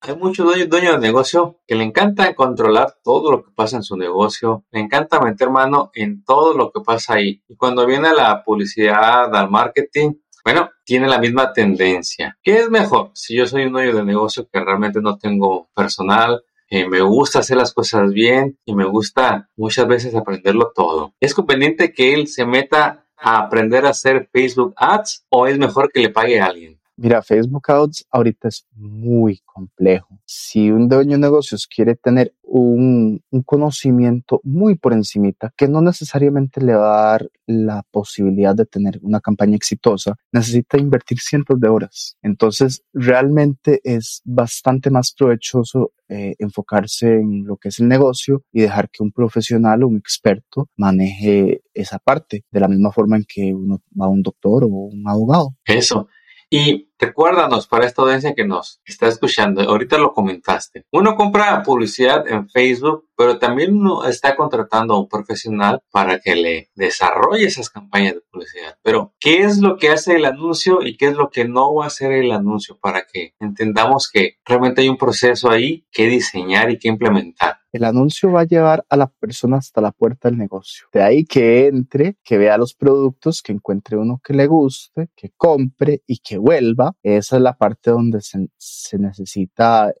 hay 0.00 0.16
muchos 0.16 0.46
dueños, 0.68 1.00
de 1.00 1.06
negocio 1.06 1.60
que 1.66 1.74
le 1.74 1.84
encanta 1.84 2.34
controlar 2.34 2.94
todo 3.02 3.30
lo 3.30 3.44
que 3.44 3.50
pasa 3.54 3.76
en 3.76 3.82
su 3.82 3.96
negocio, 3.96 4.64
le 4.70 4.80
encanta 4.80 5.20
meter 5.20 5.50
mano 5.50 5.90
en 5.94 6.24
todo 6.24 6.56
lo 6.56 6.70
que 6.70 6.80
pasa 6.80 7.14
ahí. 7.14 7.42
Y 7.48 7.56
cuando 7.56 7.86
viene 7.86 8.12
la 8.12 8.42
publicidad, 8.44 9.34
al 9.34 9.50
marketing, 9.50 10.12
bueno, 10.44 10.70
tiene 10.84 11.08
la 11.08 11.18
misma 11.18 11.52
tendencia. 11.52 12.36
¿Qué 12.42 12.58
es 12.58 12.70
mejor? 12.70 13.12
Si 13.14 13.34
yo 13.34 13.46
soy 13.46 13.64
un 13.64 13.72
dueño 13.72 13.94
de 13.94 14.04
negocio 14.04 14.46
que 14.50 14.60
realmente 14.60 15.00
no 15.00 15.16
tengo 15.16 15.70
personal, 15.74 16.42
eh, 16.68 16.88
me 16.88 17.00
gusta 17.00 17.40
hacer 17.40 17.56
las 17.56 17.72
cosas 17.72 18.12
bien 18.12 18.58
y 18.64 18.74
me 18.74 18.84
gusta 18.84 19.48
muchas 19.56 19.86
veces 19.86 20.14
aprenderlo 20.14 20.72
todo. 20.74 21.14
Es 21.20 21.34
conveniente 21.34 21.92
que 21.92 22.14
él 22.14 22.28
se 22.28 22.46
meta 22.46 23.04
a 23.16 23.38
aprender 23.38 23.86
a 23.86 23.90
hacer 23.90 24.28
Facebook 24.32 24.74
Ads 24.76 25.24
o 25.30 25.46
es 25.46 25.58
mejor 25.58 25.90
que 25.90 26.00
le 26.00 26.10
pague 26.10 26.40
a 26.40 26.46
alguien? 26.46 26.78
Mira, 26.96 27.22
Facebook 27.22 27.70
Ads 27.70 28.06
ahorita 28.10 28.48
es 28.48 28.66
muy 28.76 29.40
complejo. 29.44 30.20
Si 30.24 30.70
un 30.70 30.88
dueño 30.88 31.12
de 31.12 31.18
negocios 31.18 31.66
quiere 31.66 31.96
tener 31.96 32.34
un, 32.42 33.20
conocimiento 33.44 34.40
muy 34.44 34.76
por 34.76 34.92
encimita, 34.92 35.52
que 35.56 35.66
no 35.66 35.80
necesariamente 35.80 36.60
le 36.60 36.74
va 36.74 36.94
a 36.94 37.10
dar 37.10 37.30
la 37.46 37.82
posibilidad 37.90 38.54
de 38.54 38.64
tener 38.64 39.00
una 39.02 39.20
campaña 39.20 39.56
exitosa, 39.56 40.14
necesita 40.32 40.78
invertir 40.78 41.18
cientos 41.18 41.58
de 41.58 41.68
horas. 41.68 42.16
Entonces, 42.22 42.84
realmente 42.92 43.80
es 43.82 44.22
bastante 44.24 44.90
más 44.90 45.12
provechoso 45.12 45.92
eh, 46.08 46.36
enfocarse 46.38 47.08
en 47.08 47.44
lo 47.44 47.56
que 47.56 47.70
es 47.70 47.80
el 47.80 47.88
negocio 47.88 48.44
y 48.52 48.60
dejar 48.60 48.88
que 48.88 49.02
un 49.02 49.10
profesional 49.10 49.82
o 49.82 49.88
un 49.88 49.96
experto 49.96 50.68
maneje 50.76 51.62
esa 51.74 51.98
parte, 51.98 52.44
de 52.50 52.60
la 52.60 52.68
misma 52.68 52.92
forma 52.92 53.16
en 53.16 53.24
que 53.26 53.52
uno 53.52 53.82
va 54.00 54.06
a 54.06 54.10
un 54.10 54.22
doctor 54.22 54.64
o 54.64 54.68
un 54.68 55.02
abogado. 55.08 55.56
Eso. 55.64 56.08
Y 56.54 56.86
recuérdanos 56.98 57.66
para 57.66 57.86
esta 57.86 58.02
audiencia 58.02 58.34
que 58.34 58.46
nos 58.46 58.80
está 58.84 59.08
escuchando, 59.08 59.62
ahorita 59.62 59.98
lo 59.98 60.12
comentaste. 60.12 60.84
Uno 60.92 61.14
compra 61.14 61.62
publicidad 61.62 62.26
en 62.28 62.48
Facebook, 62.48 63.08
pero 63.16 63.38
también 63.38 63.76
uno 63.76 64.04
está 64.04 64.36
contratando 64.36 64.94
a 64.94 65.00
un 65.00 65.08
profesional 65.08 65.80
para 65.90 66.18
que 66.18 66.34
le 66.36 66.70
desarrolle 66.74 67.46
esas 67.46 67.70
campañas 67.70 68.14
de 68.14 68.20
publicidad. 68.30 68.76
Pero, 68.82 69.14
¿qué 69.20 69.42
es 69.42 69.58
lo 69.58 69.76
que 69.76 69.90
hace 69.90 70.16
el 70.16 70.24
anuncio 70.24 70.82
y 70.82 70.96
qué 70.96 71.06
es 71.06 71.14
lo 71.14 71.30
que 71.30 71.44
no 71.44 71.74
va 71.74 71.84
a 71.84 71.88
hacer 71.88 72.12
el 72.12 72.32
anuncio 72.32 72.78
para 72.78 73.04
que 73.10 73.34
entendamos 73.40 74.10
que 74.10 74.36
realmente 74.44 74.82
hay 74.82 74.88
un 74.88 74.98
proceso 74.98 75.50
ahí 75.50 75.86
que 75.92 76.06
diseñar 76.06 76.70
y 76.70 76.78
que 76.78 76.88
implementar? 76.88 77.58
El 77.74 77.82
anuncio 77.82 78.30
va 78.30 78.42
a 78.42 78.46
llevar 78.46 78.84
a 78.88 78.96
la 78.96 79.08
persona 79.08 79.56
hasta 79.56 79.80
la 79.80 79.90
puerta 79.90 80.28
del 80.28 80.38
negocio. 80.38 80.86
De 80.92 81.02
ahí 81.02 81.24
que 81.24 81.66
entre, 81.66 82.16
que 82.22 82.38
vea 82.38 82.56
los 82.56 82.72
productos, 82.72 83.42
que 83.42 83.50
encuentre 83.50 83.96
uno 83.96 84.20
que 84.22 84.32
le 84.32 84.46
guste, 84.46 85.08
que 85.16 85.32
compre 85.36 86.00
y 86.06 86.18
que 86.18 86.38
vuelva. 86.38 86.83
Esa 87.02 87.36
es 87.36 87.42
la 87.42 87.56
parte 87.56 87.90
donde 87.90 88.20
se, 88.20 88.48
se 88.58 88.98
necesita 88.98 89.92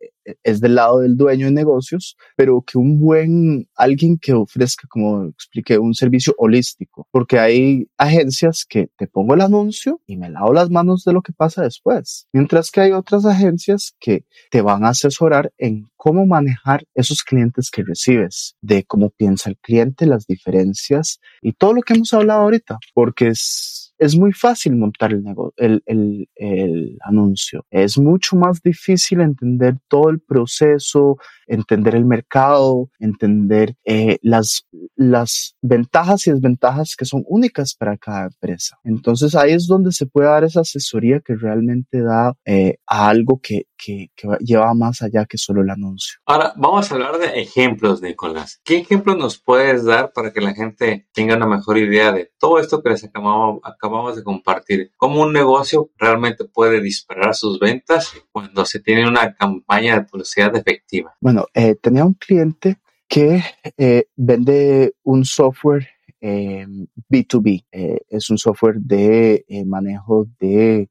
es 0.42 0.60
del 0.60 0.76
lado 0.76 1.00
del 1.00 1.16
dueño 1.16 1.46
de 1.46 1.52
negocios, 1.52 2.16
pero 2.36 2.62
que 2.62 2.78
un 2.78 3.00
buen, 3.00 3.68
alguien 3.74 4.18
que 4.18 4.32
ofrezca, 4.32 4.86
como 4.88 5.26
expliqué, 5.26 5.78
un 5.78 5.94
servicio 5.94 6.34
holístico, 6.38 7.06
porque 7.10 7.38
hay 7.38 7.88
agencias 7.98 8.64
que 8.68 8.88
te 8.96 9.06
pongo 9.06 9.34
el 9.34 9.40
anuncio 9.40 10.00
y 10.06 10.16
me 10.16 10.30
lavo 10.30 10.52
las 10.52 10.70
manos 10.70 11.04
de 11.04 11.12
lo 11.12 11.22
que 11.22 11.32
pasa 11.32 11.62
después, 11.62 12.26
mientras 12.32 12.70
que 12.70 12.80
hay 12.80 12.92
otras 12.92 13.24
agencias 13.26 13.94
que 14.00 14.24
te 14.50 14.62
van 14.62 14.84
a 14.84 14.90
asesorar 14.90 15.52
en 15.58 15.88
cómo 15.96 16.26
manejar 16.26 16.84
esos 16.94 17.22
clientes 17.22 17.70
que 17.70 17.82
recibes, 17.82 18.56
de 18.60 18.84
cómo 18.84 19.10
piensa 19.10 19.50
el 19.50 19.58
cliente, 19.58 20.06
las 20.06 20.26
diferencias 20.26 21.20
y 21.40 21.52
todo 21.52 21.74
lo 21.74 21.82
que 21.82 21.94
hemos 21.94 22.12
hablado 22.12 22.42
ahorita, 22.42 22.78
porque 22.94 23.28
es 23.28 23.83
es 24.04 24.16
muy 24.16 24.32
fácil 24.32 24.76
montar 24.76 25.12
el, 25.12 25.24
el, 25.56 25.82
el, 25.86 26.28
el, 26.34 26.98
anuncio. 27.04 27.64
Es 27.70 27.96
mucho 27.96 28.36
más 28.36 28.60
difícil 28.62 29.20
entender 29.20 29.78
todo 29.88 30.10
el 30.10 30.20
proceso, 30.20 31.16
entender 31.46 31.94
el 31.94 32.04
mercado, 32.04 32.90
entender 32.98 33.76
eh, 33.84 34.18
las, 34.22 34.66
las 34.94 35.56
ventajas 35.62 36.26
y 36.26 36.32
desventajas 36.32 36.94
que 36.96 37.04
son 37.04 37.24
únicas 37.26 37.74
para 37.74 37.96
cada 37.96 38.24
empresa. 38.24 38.78
Entonces 38.84 39.34
ahí 39.34 39.52
es 39.52 39.66
donde 39.66 39.92
se 39.92 40.06
puede 40.06 40.28
dar 40.28 40.44
esa 40.44 40.60
asesoría 40.60 41.20
que 41.20 41.34
realmente 41.34 42.00
da 42.02 42.34
eh, 42.44 42.76
a 42.86 43.08
algo 43.08 43.40
que, 43.42 43.66
que, 43.76 44.10
lleva 44.40 44.72
más 44.74 45.02
allá 45.02 45.26
que 45.26 45.38
solo 45.38 45.62
el 45.62 45.70
anuncio. 45.70 46.18
Ahora 46.26 46.52
vamos 46.56 46.90
a 46.90 46.94
hablar 46.94 47.18
de 47.18 47.40
ejemplos, 47.40 48.00
Nicolás. 48.00 48.60
¿Qué 48.64 48.78
ejemplos 48.78 49.16
nos 49.16 49.38
puedes 49.38 49.84
dar 49.84 50.12
para 50.12 50.32
que 50.32 50.40
la 50.40 50.54
gente 50.54 51.06
tenga 51.12 51.36
una 51.36 51.46
mejor 51.46 51.78
idea 51.78 52.12
de 52.12 52.32
todo 52.38 52.58
esto 52.58 52.82
que 52.82 52.90
les 52.90 53.04
acabamos, 53.04 53.60
acabamos 53.62 54.16
de 54.16 54.22
compartir? 54.22 54.92
¿Cómo 54.96 55.22
un 55.22 55.32
negocio 55.32 55.90
realmente 55.98 56.44
puede 56.44 56.80
disparar 56.80 57.34
sus 57.34 57.58
ventas 57.58 58.12
cuando 58.32 58.64
se 58.64 58.80
tiene 58.80 59.08
una 59.08 59.34
campaña 59.34 59.98
de 59.98 60.04
publicidad 60.04 60.54
efectiva? 60.56 61.14
Eh, 61.54 61.74
tenía 61.80 62.04
un 62.04 62.14
cliente 62.14 62.78
que 63.08 63.42
eh, 63.76 64.06
vende 64.16 64.94
un 65.02 65.24
software 65.24 65.88
B2B. 66.20 67.66
Eh, 67.70 67.98
es 68.08 68.30
un 68.30 68.38
software 68.38 68.76
de 68.76 69.44
manejo 69.66 70.26
de 70.40 70.88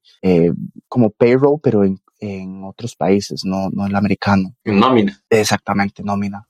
como 0.86 1.10
payroll, 1.10 1.58
pero 1.60 1.82
en, 1.82 1.98
en 2.20 2.62
otros 2.62 2.94
países, 2.94 3.42
no, 3.44 3.68
no 3.70 3.84
el 3.84 3.96
americano. 3.96 4.54
En 4.62 4.78
nómina. 4.78 5.20
Exactamente, 5.28 6.04
nómina. 6.04 6.46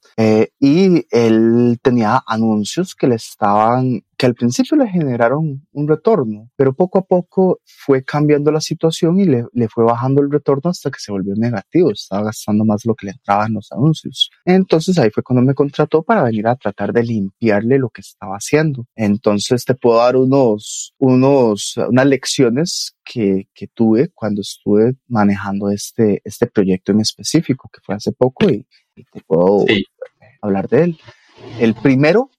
y 0.61 1.07
él 1.11 1.79
tenía 1.81 2.23
anuncios 2.27 2.95
que 2.95 3.09
le 3.09 3.15
estaban 3.15 4.05
que 4.25 4.29
al 4.29 4.35
principio 4.35 4.79
le 4.79 4.89
generaron 4.89 5.67
un 5.71 5.87
retorno, 5.87 6.49
pero 6.57 6.73
poco 6.73 6.99
a 6.99 7.03
poco 7.03 7.61
fue 7.67 8.03
cambiando 8.03 8.51
la 8.51 8.63
situación 8.63 9.21
y 9.21 9.27
le, 9.27 9.45
le, 9.53 9.69
fue 9.69 9.85
bajando 9.85 10.23
el 10.23 10.31
retorno 10.31 10.71
hasta 10.71 10.91
que 10.91 10.99
se 10.99 11.13
volvió 11.13 11.35
negativo, 11.37 11.93
estaba 11.93 12.25
gastando 12.25 12.65
más 12.65 12.87
lo 12.87 12.95
que 12.95 13.05
le 13.05 13.13
entraba 13.13 13.45
en 13.45 13.53
los 13.53 13.71
anuncios. 13.71 14.31
Entonces 14.47 14.99
ahí 14.99 15.11
fue 15.11 15.23
cuando 15.23 15.43
me 15.43 15.53
contrató 15.53 16.03
para 16.03 16.23
venir 16.23 16.47
a 16.47 16.57
tratar 16.57 16.95
de 16.95 17.03
limpiarle 17.03 17.79
lo 17.79 17.91
que 17.91 18.01
estaba 18.01 18.37
haciendo. 18.37 18.87
Entonces 18.97 19.67
te 19.67 19.75
puedo 19.75 19.99
dar 19.99 20.17
unos, 20.17 20.95
unos, 20.97 21.75
unas 21.77 22.07
lecciones 22.07 22.97
que, 23.05 23.51
que 23.53 23.67
tuve 23.67 24.09
cuando 24.15 24.41
estuve 24.41 24.95
manejando 25.07 25.69
este, 25.69 26.23
este 26.25 26.47
proyecto 26.47 26.93
en 26.93 27.01
específico, 27.01 27.69
que 27.71 27.83
fue 27.85 27.95
hace 27.95 28.13
poco 28.13 28.49
y, 28.49 28.67
te 28.95 29.21
puedo 29.27 29.67
hablar 30.41 30.67
de 30.71 30.85
él. 30.85 30.99
El 31.59 31.75
primero 31.75 32.31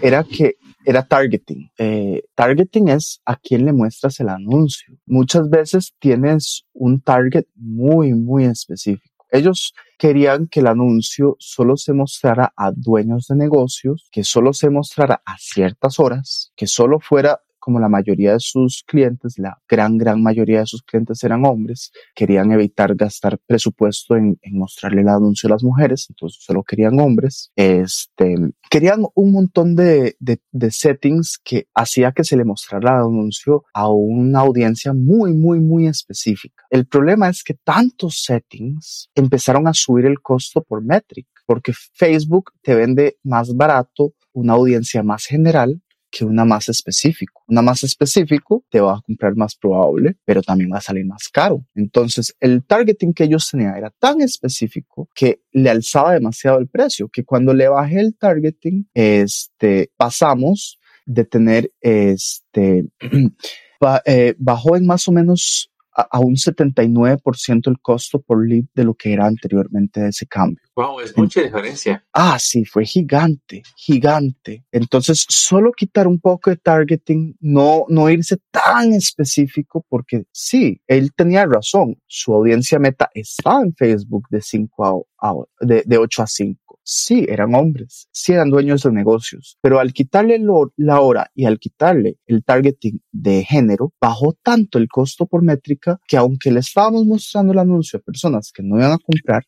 era 0.00 0.24
que 0.24 0.56
era 0.84 1.02
targeting. 1.02 1.70
Eh, 1.78 2.22
targeting 2.34 2.88
es 2.88 3.20
a 3.24 3.36
quién 3.36 3.64
le 3.64 3.72
muestras 3.72 4.18
el 4.20 4.28
anuncio. 4.28 4.94
Muchas 5.06 5.48
veces 5.48 5.94
tienes 5.98 6.64
un 6.72 7.00
target 7.00 7.44
muy, 7.54 8.14
muy 8.14 8.44
específico. 8.44 9.12
Ellos 9.30 9.74
querían 9.98 10.46
que 10.46 10.60
el 10.60 10.66
anuncio 10.66 11.36
solo 11.38 11.76
se 11.76 11.94
mostrara 11.94 12.52
a 12.54 12.70
dueños 12.70 13.28
de 13.28 13.36
negocios, 13.36 14.08
que 14.12 14.24
solo 14.24 14.52
se 14.52 14.68
mostrara 14.68 15.22
a 15.24 15.38
ciertas 15.38 15.98
horas, 15.98 16.52
que 16.54 16.66
solo 16.66 17.00
fuera 17.00 17.40
como 17.62 17.78
la 17.78 17.88
mayoría 17.88 18.32
de 18.32 18.40
sus 18.40 18.82
clientes, 18.82 19.38
la 19.38 19.56
gran, 19.68 19.96
gran 19.96 20.20
mayoría 20.20 20.58
de 20.58 20.66
sus 20.66 20.82
clientes 20.82 21.22
eran 21.22 21.46
hombres, 21.46 21.92
querían 22.12 22.50
evitar 22.50 22.96
gastar 22.96 23.38
presupuesto 23.46 24.16
en, 24.16 24.36
mostrarle 24.50 25.02
el 25.02 25.08
anuncio 25.08 25.46
a 25.46 25.52
las 25.52 25.62
mujeres, 25.62 26.06
entonces 26.10 26.42
solo 26.42 26.64
querían 26.64 26.98
hombres. 26.98 27.52
Este, 27.54 28.34
querían 28.68 29.06
un 29.14 29.30
montón 29.30 29.76
de, 29.76 30.16
de, 30.18 30.40
de 30.50 30.70
settings 30.72 31.38
que 31.38 31.68
hacía 31.72 32.10
que 32.10 32.24
se 32.24 32.36
le 32.36 32.44
mostrara 32.44 32.96
el 32.96 33.04
anuncio 33.04 33.64
a 33.72 33.88
una 33.88 34.40
audiencia 34.40 34.92
muy, 34.92 35.32
muy, 35.32 35.60
muy 35.60 35.86
específica. 35.86 36.64
El 36.68 36.86
problema 36.86 37.28
es 37.28 37.44
que 37.44 37.54
tantos 37.54 38.24
settings 38.24 39.08
empezaron 39.14 39.68
a 39.68 39.72
subir 39.72 40.06
el 40.06 40.20
costo 40.20 40.64
por 40.64 40.82
metric, 40.82 41.28
porque 41.46 41.72
Facebook 41.94 42.50
te 42.60 42.74
vende 42.74 43.18
más 43.22 43.54
barato 43.54 44.14
una 44.32 44.54
audiencia 44.54 45.04
más 45.04 45.26
general 45.26 45.80
que 46.12 46.24
una 46.24 46.44
más 46.44 46.68
específico. 46.68 47.42
Una 47.48 47.62
más 47.62 47.82
específico 47.82 48.64
te 48.70 48.80
va 48.80 48.96
a 48.96 49.00
comprar 49.00 49.34
más 49.34 49.56
probable, 49.56 50.16
pero 50.24 50.42
también 50.42 50.70
va 50.72 50.78
a 50.78 50.82
salir 50.82 51.06
más 51.06 51.28
caro. 51.28 51.64
Entonces, 51.74 52.36
el 52.38 52.64
targeting 52.64 53.14
que 53.14 53.24
ellos 53.24 53.48
tenían 53.50 53.76
era 53.76 53.90
tan 53.90 54.20
específico 54.20 55.08
que 55.14 55.40
le 55.52 55.70
alzaba 55.70 56.12
demasiado 56.12 56.58
el 56.58 56.68
precio, 56.68 57.08
que 57.08 57.24
cuando 57.24 57.54
le 57.54 57.66
bajé 57.66 58.00
el 58.00 58.14
targeting, 58.14 58.88
este, 58.94 59.90
pasamos 59.96 60.78
de 61.06 61.24
tener 61.24 61.72
este, 61.80 62.84
eh, 64.04 64.34
bajó 64.38 64.76
en 64.76 64.86
más 64.86 65.08
o 65.08 65.12
menos 65.12 65.71
a, 65.94 66.18
un 66.20 66.36
79% 66.36 67.68
el 67.68 67.80
costo 67.80 68.20
por 68.20 68.46
lead 68.46 68.64
de 68.74 68.84
lo 68.84 68.94
que 68.94 69.12
era 69.12 69.26
anteriormente 69.26 70.06
ese 70.08 70.26
cambio. 70.26 70.62
Wow, 70.74 71.00
es 71.00 71.16
mucha 71.16 71.42
diferencia. 71.42 72.04
Ah, 72.12 72.38
sí, 72.38 72.64
fue 72.64 72.84
gigante, 72.84 73.62
gigante. 73.76 74.64
Entonces, 74.72 75.26
solo 75.28 75.72
quitar 75.72 76.06
un 76.06 76.18
poco 76.18 76.50
de 76.50 76.56
targeting, 76.56 77.36
no, 77.40 77.84
no 77.88 78.08
irse 78.08 78.38
tan 78.50 78.92
específico, 78.94 79.84
porque 79.88 80.24
sí, 80.32 80.80
él 80.86 81.12
tenía 81.14 81.44
razón. 81.46 81.96
Su 82.06 82.32
audiencia 82.32 82.78
meta 82.78 83.10
está 83.12 83.60
en 83.60 83.74
Facebook 83.74 84.26
de 84.30 84.40
5 84.40 85.06
a, 85.20 85.34
de, 85.60 85.82
de 85.84 85.98
8 85.98 86.22
a 86.22 86.26
5 86.26 86.61
sí 86.82 87.26
eran 87.28 87.54
hombres, 87.54 88.08
sí 88.12 88.32
eran 88.32 88.50
dueños 88.50 88.82
de 88.82 88.92
negocios, 88.92 89.58
pero 89.60 89.78
al 89.78 89.92
quitarle 89.92 90.40
la 90.76 91.00
hora 91.00 91.30
y 91.34 91.44
al 91.46 91.58
quitarle 91.58 92.18
el 92.26 92.44
targeting 92.44 93.00
de 93.10 93.44
género, 93.44 93.92
bajó 94.00 94.34
tanto 94.42 94.78
el 94.78 94.88
costo 94.88 95.26
por 95.26 95.42
métrica 95.42 96.00
que 96.06 96.16
aunque 96.16 96.50
le 96.50 96.60
estábamos 96.60 97.06
mostrando 97.06 97.52
el 97.52 97.58
anuncio 97.58 97.98
a 97.98 98.02
personas 98.02 98.52
que 98.52 98.62
no 98.62 98.76
iban 98.76 98.92
a 98.92 98.98
comprar, 98.98 99.44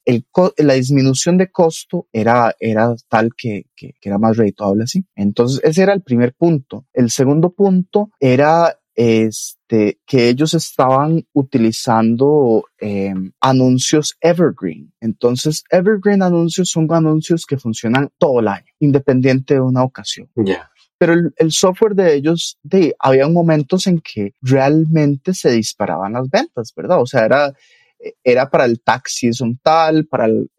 la 0.58 0.74
disminución 0.74 1.38
de 1.38 1.50
costo 1.50 2.08
era, 2.12 2.54
era 2.58 2.94
tal 3.08 3.30
que, 3.36 3.66
que, 3.76 3.92
que 4.00 4.08
era 4.08 4.18
más 4.18 4.36
redituable 4.36 4.84
así. 4.84 5.04
Entonces 5.14 5.60
ese 5.64 5.82
era 5.82 5.92
el 5.92 6.02
primer 6.02 6.34
punto. 6.34 6.86
El 6.92 7.10
segundo 7.10 7.50
punto 7.50 8.10
era 8.20 8.78
este, 8.94 9.98
que 10.06 10.28
ellos 10.28 10.54
estaban 10.54 11.26
utilizando 11.32 12.64
em, 12.78 13.32
anuncios 13.40 14.16
evergreen. 14.20 14.92
Entonces, 15.00 15.64
evergreen 15.70 16.22
anuncios 16.22 16.70
son 16.70 16.86
anuncios 16.92 17.44
que 17.46 17.58
funcionan 17.58 18.10
todo 18.18 18.40
el 18.40 18.48
año, 18.48 18.66
independiente 18.78 19.54
de 19.54 19.60
una 19.60 19.82
ocasión. 19.82 20.28
Pero 20.96 21.14
el, 21.36 21.52
software 21.52 21.94
de 21.94 22.14
ellos, 22.14 22.58
de, 22.62 22.94
había 22.98 23.28
momentos 23.28 23.86
en 23.86 24.00
que 24.00 24.32
realmente 24.40 25.34
se 25.34 25.50
disparaban 25.50 26.12
las 26.12 26.30
ventas, 26.30 26.72
¿verdad? 26.74 27.00
O 27.00 27.06
sea, 27.06 27.24
era, 27.24 27.52
era 28.22 28.50
para 28.50 28.64
el 28.64 28.80
taxi 28.80 29.30
tal, 29.62 30.06
para 30.06 30.26
el, 30.26 30.50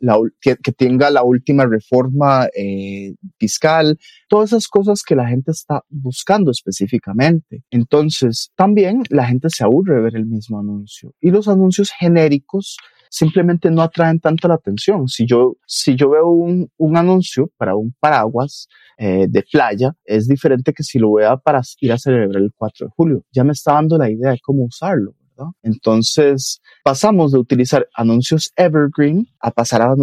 la, 0.00 0.18
que, 0.40 0.56
tenga 0.72 1.10
la 1.10 1.22
última 1.22 1.66
reforma 1.66 2.48
eh, 2.56 3.14
fiscal, 3.38 3.98
todas 4.28 4.50
esas 4.50 4.68
cosas 4.68 5.02
que 5.02 5.16
la 5.16 5.28
gente 5.28 5.50
está 5.50 5.82
buscando 5.88 6.50
específicamente. 6.50 7.62
Entonces, 7.70 8.50
también 8.56 9.02
la 9.10 9.26
gente 9.26 9.48
se 9.50 9.64
aburre 9.64 9.96
de 9.96 10.02
ver 10.02 10.16
el 10.16 10.26
mismo 10.26 10.58
anuncio. 10.58 11.14
Y 11.20 11.30
los 11.30 11.48
anuncios 11.48 11.90
genéricos 11.98 12.76
simplemente 13.10 13.70
no 13.70 13.82
atraen 13.82 14.20
tanto 14.20 14.48
la 14.48 14.54
atención. 14.54 15.06
Si 15.06 15.26
yo, 15.26 15.56
si 15.66 15.94
yo 15.96 16.10
veo 16.10 16.30
un, 16.30 16.70
un 16.78 16.96
anuncio 16.96 17.50
para 17.58 17.76
un 17.76 17.94
paraguas 18.00 18.68
eh, 18.96 19.26
de 19.28 19.42
playa, 19.42 19.92
es 20.04 20.26
diferente 20.26 20.72
que 20.72 20.82
si 20.82 20.98
lo 20.98 21.12
vea 21.12 21.36
para 21.36 21.60
ir 21.80 21.92
a 21.92 21.98
celebrar 21.98 22.42
el 22.42 22.52
4 22.56 22.86
de 22.86 22.92
julio. 22.96 23.24
Ya 23.30 23.44
me 23.44 23.52
está 23.52 23.74
dando 23.74 23.98
la 23.98 24.10
idea 24.10 24.30
de 24.30 24.40
cómo 24.42 24.64
usarlo. 24.64 25.14
Entonces, 25.62 26.60
pasamos 26.82 27.32
de 27.32 27.38
utilizar 27.38 27.88
anuncios 27.94 28.52
evergreen 28.56 29.26
a 29.40 29.50
pasar 29.50 29.82
a, 29.82 29.94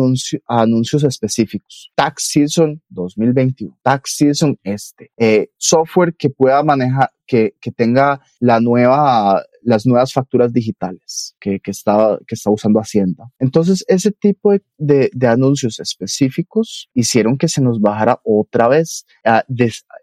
anuncios 0.47 1.03
específicos. 1.03 1.91
Tax 1.95 2.29
Season 2.31 2.81
2021, 2.89 3.77
Tax 3.81 4.15
Season 4.15 4.57
este, 4.63 5.11
eh, 5.17 5.49
software 5.57 6.15
que 6.15 6.29
pueda 6.29 6.63
manejar, 6.63 7.11
que, 7.25 7.55
que 7.61 7.71
tenga 7.71 8.21
la 8.39 8.59
nueva, 8.59 9.43
las 9.69 9.85
nuevas 9.85 10.11
facturas 10.13 10.51
digitales 10.51 11.35
que, 11.39 11.59
que, 11.59 11.71
está, 11.71 12.17
que 12.27 12.33
está 12.33 12.49
usando 12.49 12.79
Hacienda. 12.79 13.29
Entonces, 13.37 13.85
ese 13.87 14.11
tipo 14.11 14.51
de, 14.77 15.11
de, 15.13 15.27
anuncios 15.27 15.79
específicos 15.79 16.89
hicieron 16.95 17.37
que 17.37 17.47
se 17.47 17.61
nos 17.61 17.79
bajara 17.79 18.19
otra 18.23 18.67
vez. 18.67 19.05
Uh, 19.23 19.41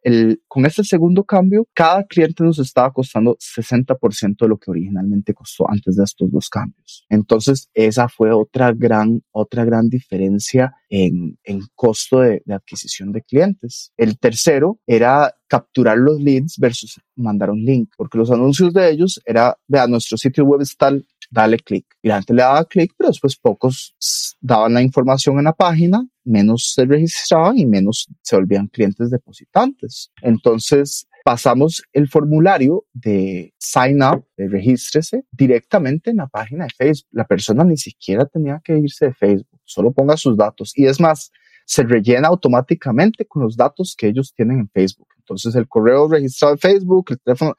el, 0.05 0.41
con 0.47 0.67
este 0.67 0.85
segundo 0.85 1.25
cambio, 1.25 1.67
cada 1.75 2.05
cliente 2.05 2.45
nos 2.45 2.61
estaba 2.61 2.93
costando 2.93 3.37
60% 3.37 4.37
de 4.39 4.49
lo 4.49 4.57
que 4.57 4.71
originalmente 4.71 5.35
costó 5.35 5.69
antes 5.69 5.97
de 5.97 6.05
estos 6.05 6.31
dos 6.31 6.49
cambios. 6.49 7.05
Entonces, 7.09 7.69
esa 7.75 8.09
fue 8.09 8.33
otra 8.33 8.73
gran, 8.73 9.23
otra 9.33 9.65
gran 9.65 9.89
diferencia 9.89 10.75
en, 10.89 11.39
en 11.45 11.61
costo 11.75 12.21
de, 12.21 12.43
de 12.45 12.55
adquisición 12.55 13.13
de 13.13 13.23
clientes. 13.23 13.93
El 13.97 14.19
tercero 14.19 14.79
era 14.87 15.35
capturar 15.49 15.99
los 15.99 16.21
leads 16.21 16.57
versus 16.59 17.01
mandar 17.15 17.51
un 17.51 17.65
link, 17.65 17.91
porque 17.97 18.19
los 18.19 18.31
anuncios 18.31 18.73
de 18.73 18.91
ellos 18.91 19.21
era, 19.25 19.57
vea, 19.69 19.87
nuestro 19.87 20.17
sitio 20.17 20.45
web 20.45 20.61
es 20.61 20.77
tal, 20.77 21.07
dale 21.31 21.59
clic. 21.59 21.87
Y 22.03 22.09
la 22.09 22.17
gente 22.17 22.35
le 22.35 22.43
daba 22.43 22.65
clic, 22.65 22.93
pero 22.97 23.11
después 23.11 23.37
pocos 23.37 23.95
daban 24.41 24.75
la 24.75 24.83
información 24.83 25.39
en 25.39 25.45
la 25.45 25.53
página, 25.53 26.07
menos 26.25 26.73
se 26.75 26.85
registraban 26.85 27.59
y 27.59 27.67
menos 27.67 28.07
se 28.23 28.37
volvían 28.37 28.67
clientes 28.69 29.11
depositantes. 29.11 30.11
Entonces, 30.23 31.07
pasamos 31.25 31.83
el 31.93 32.09
formulario 32.09 32.85
de 32.93 33.53
sign 33.59 34.03
up, 34.03 34.25
de 34.37 34.49
regístrese, 34.49 35.25
directamente 35.33 36.11
en 36.11 36.19
la 36.19 36.29
página 36.29 36.65
de 36.65 36.71
Facebook. 36.77 37.09
La 37.11 37.27
persona 37.27 37.65
ni 37.65 37.77
siquiera 37.77 38.27
tenía 38.27 38.61
que 38.63 38.79
irse 38.79 39.07
de 39.07 39.15
Facebook, 39.15 39.56
solo 39.67 39.93
ponga 39.93 40.17
sus 40.17 40.37
datos. 40.37 40.73
Y 40.75 40.87
es 40.87 41.01
más, 41.01 41.31
se 41.67 41.83
rellena 41.83 42.29
automáticamente 42.29 43.27
con 43.27 43.43
los 43.43 43.57
datos 43.57 43.95
que 43.97 44.09
ellos 44.09 44.33
tienen 44.35 44.61
en 44.61 44.71
Facebook. 44.71 45.09
Entonces 45.19 45.55
el 45.57 45.69
correo 45.69 46.09
registrado 46.09 46.55
en 46.55 46.59
Facebook, 46.59 47.07
el 47.11 47.21
teléfono, 47.21 47.55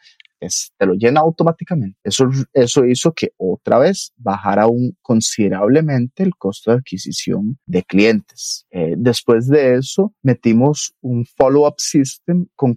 te 0.78 0.86
lo 0.86 0.94
llena 0.94 1.22
automáticamente. 1.22 1.98
Eso, 2.04 2.30
eso 2.54 2.86
hizo 2.86 3.12
que 3.14 3.32
otra 3.38 3.80
vez 3.80 4.14
bajara 4.18 4.68
un, 4.68 4.96
considerablemente 5.02 6.24
el 6.24 6.36
costo 6.36 6.72
de 6.72 6.78
adquisición 6.78 7.58
de 7.66 7.84
clientes. 7.84 8.66
Eh, 8.72 8.94
después 8.98 9.48
de 9.48 9.76
eso, 9.76 10.14
metimos 10.22 10.94
un 11.02 11.26
follow-up 11.26 11.76
system 11.78 12.48
con, 12.56 12.76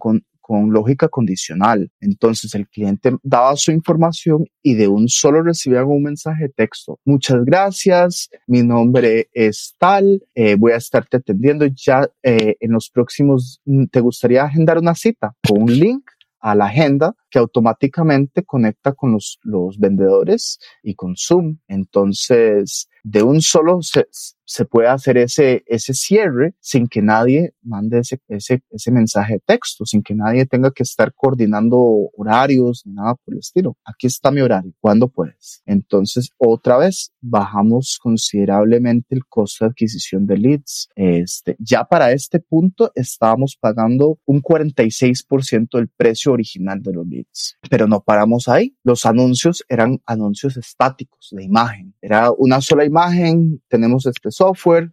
con 0.50 0.72
lógica 0.72 1.06
condicional. 1.06 1.92
Entonces 2.00 2.56
el 2.56 2.66
cliente 2.66 3.16
daba 3.22 3.54
su 3.54 3.70
información 3.70 4.46
y 4.64 4.74
de 4.74 4.88
un 4.88 5.08
solo 5.08 5.44
recibía 5.44 5.84
un 5.84 6.02
mensaje 6.02 6.42
de 6.42 6.48
texto. 6.48 6.98
Muchas 7.04 7.44
gracias, 7.44 8.28
mi 8.48 8.64
nombre 8.64 9.28
es 9.32 9.76
tal, 9.78 10.24
eh, 10.34 10.56
voy 10.56 10.72
a 10.72 10.78
estarte 10.78 11.18
atendiendo 11.18 11.66
ya 11.66 12.10
eh, 12.24 12.56
en 12.58 12.72
los 12.72 12.90
próximos, 12.90 13.60
¿te 13.92 14.00
gustaría 14.00 14.42
agendar 14.42 14.78
una 14.78 14.96
cita 14.96 15.36
con 15.46 15.62
un 15.62 15.72
link? 15.72 16.02
a 16.42 16.54
la 16.54 16.64
agenda 16.68 17.14
que 17.28 17.38
automáticamente 17.38 18.44
conecta 18.44 18.94
con 18.94 19.12
los, 19.12 19.38
los 19.42 19.78
vendedores 19.78 20.58
y 20.82 20.94
con 20.94 21.14
Zoom. 21.14 21.58
Entonces, 21.68 22.88
de 23.02 23.22
un 23.22 23.40
solo 23.40 23.82
se, 23.82 24.06
se 24.50 24.64
puede 24.64 24.88
hacer 24.88 25.16
ese, 25.16 25.62
ese 25.66 25.94
cierre 25.94 26.54
sin 26.58 26.88
que 26.88 27.02
nadie 27.02 27.54
mande 27.62 28.00
ese, 28.00 28.20
ese, 28.26 28.64
ese 28.70 28.90
mensaje 28.90 29.34
de 29.34 29.42
texto, 29.46 29.86
sin 29.86 30.02
que 30.02 30.16
nadie 30.16 30.44
tenga 30.44 30.72
que 30.72 30.82
estar 30.82 31.14
coordinando 31.14 31.78
horarios 32.16 32.82
ni 32.84 32.94
nada 32.94 33.14
por 33.14 33.34
el 33.34 33.38
estilo. 33.38 33.76
Aquí 33.84 34.08
está 34.08 34.32
mi 34.32 34.40
horario, 34.40 34.72
¿cuándo 34.80 35.06
puedes? 35.06 35.62
Entonces, 35.66 36.30
otra 36.36 36.78
vez, 36.78 37.12
bajamos 37.20 38.00
considerablemente 38.02 39.14
el 39.14 39.24
costo 39.26 39.64
de 39.64 39.70
adquisición 39.70 40.26
de 40.26 40.38
leads. 40.38 40.88
Este, 40.96 41.54
ya 41.60 41.84
para 41.84 42.10
este 42.10 42.40
punto 42.40 42.90
estábamos 42.96 43.56
pagando 43.56 44.18
un 44.24 44.42
46% 44.42 45.78
del 45.78 45.88
precio 45.88 46.32
original 46.32 46.82
de 46.82 46.92
los 46.92 47.06
leads, 47.06 47.56
pero 47.70 47.86
no 47.86 48.00
paramos 48.00 48.48
ahí. 48.48 48.74
Los 48.82 49.06
anuncios 49.06 49.62
eran 49.68 50.00
anuncios 50.06 50.56
estáticos 50.56 51.28
de 51.30 51.44
imagen. 51.44 51.94
Era 52.00 52.32
una 52.32 52.60
sola 52.60 52.84
imagen, 52.90 53.62
tenemos 53.68 54.06
este 54.06 54.30
software. 54.30 54.92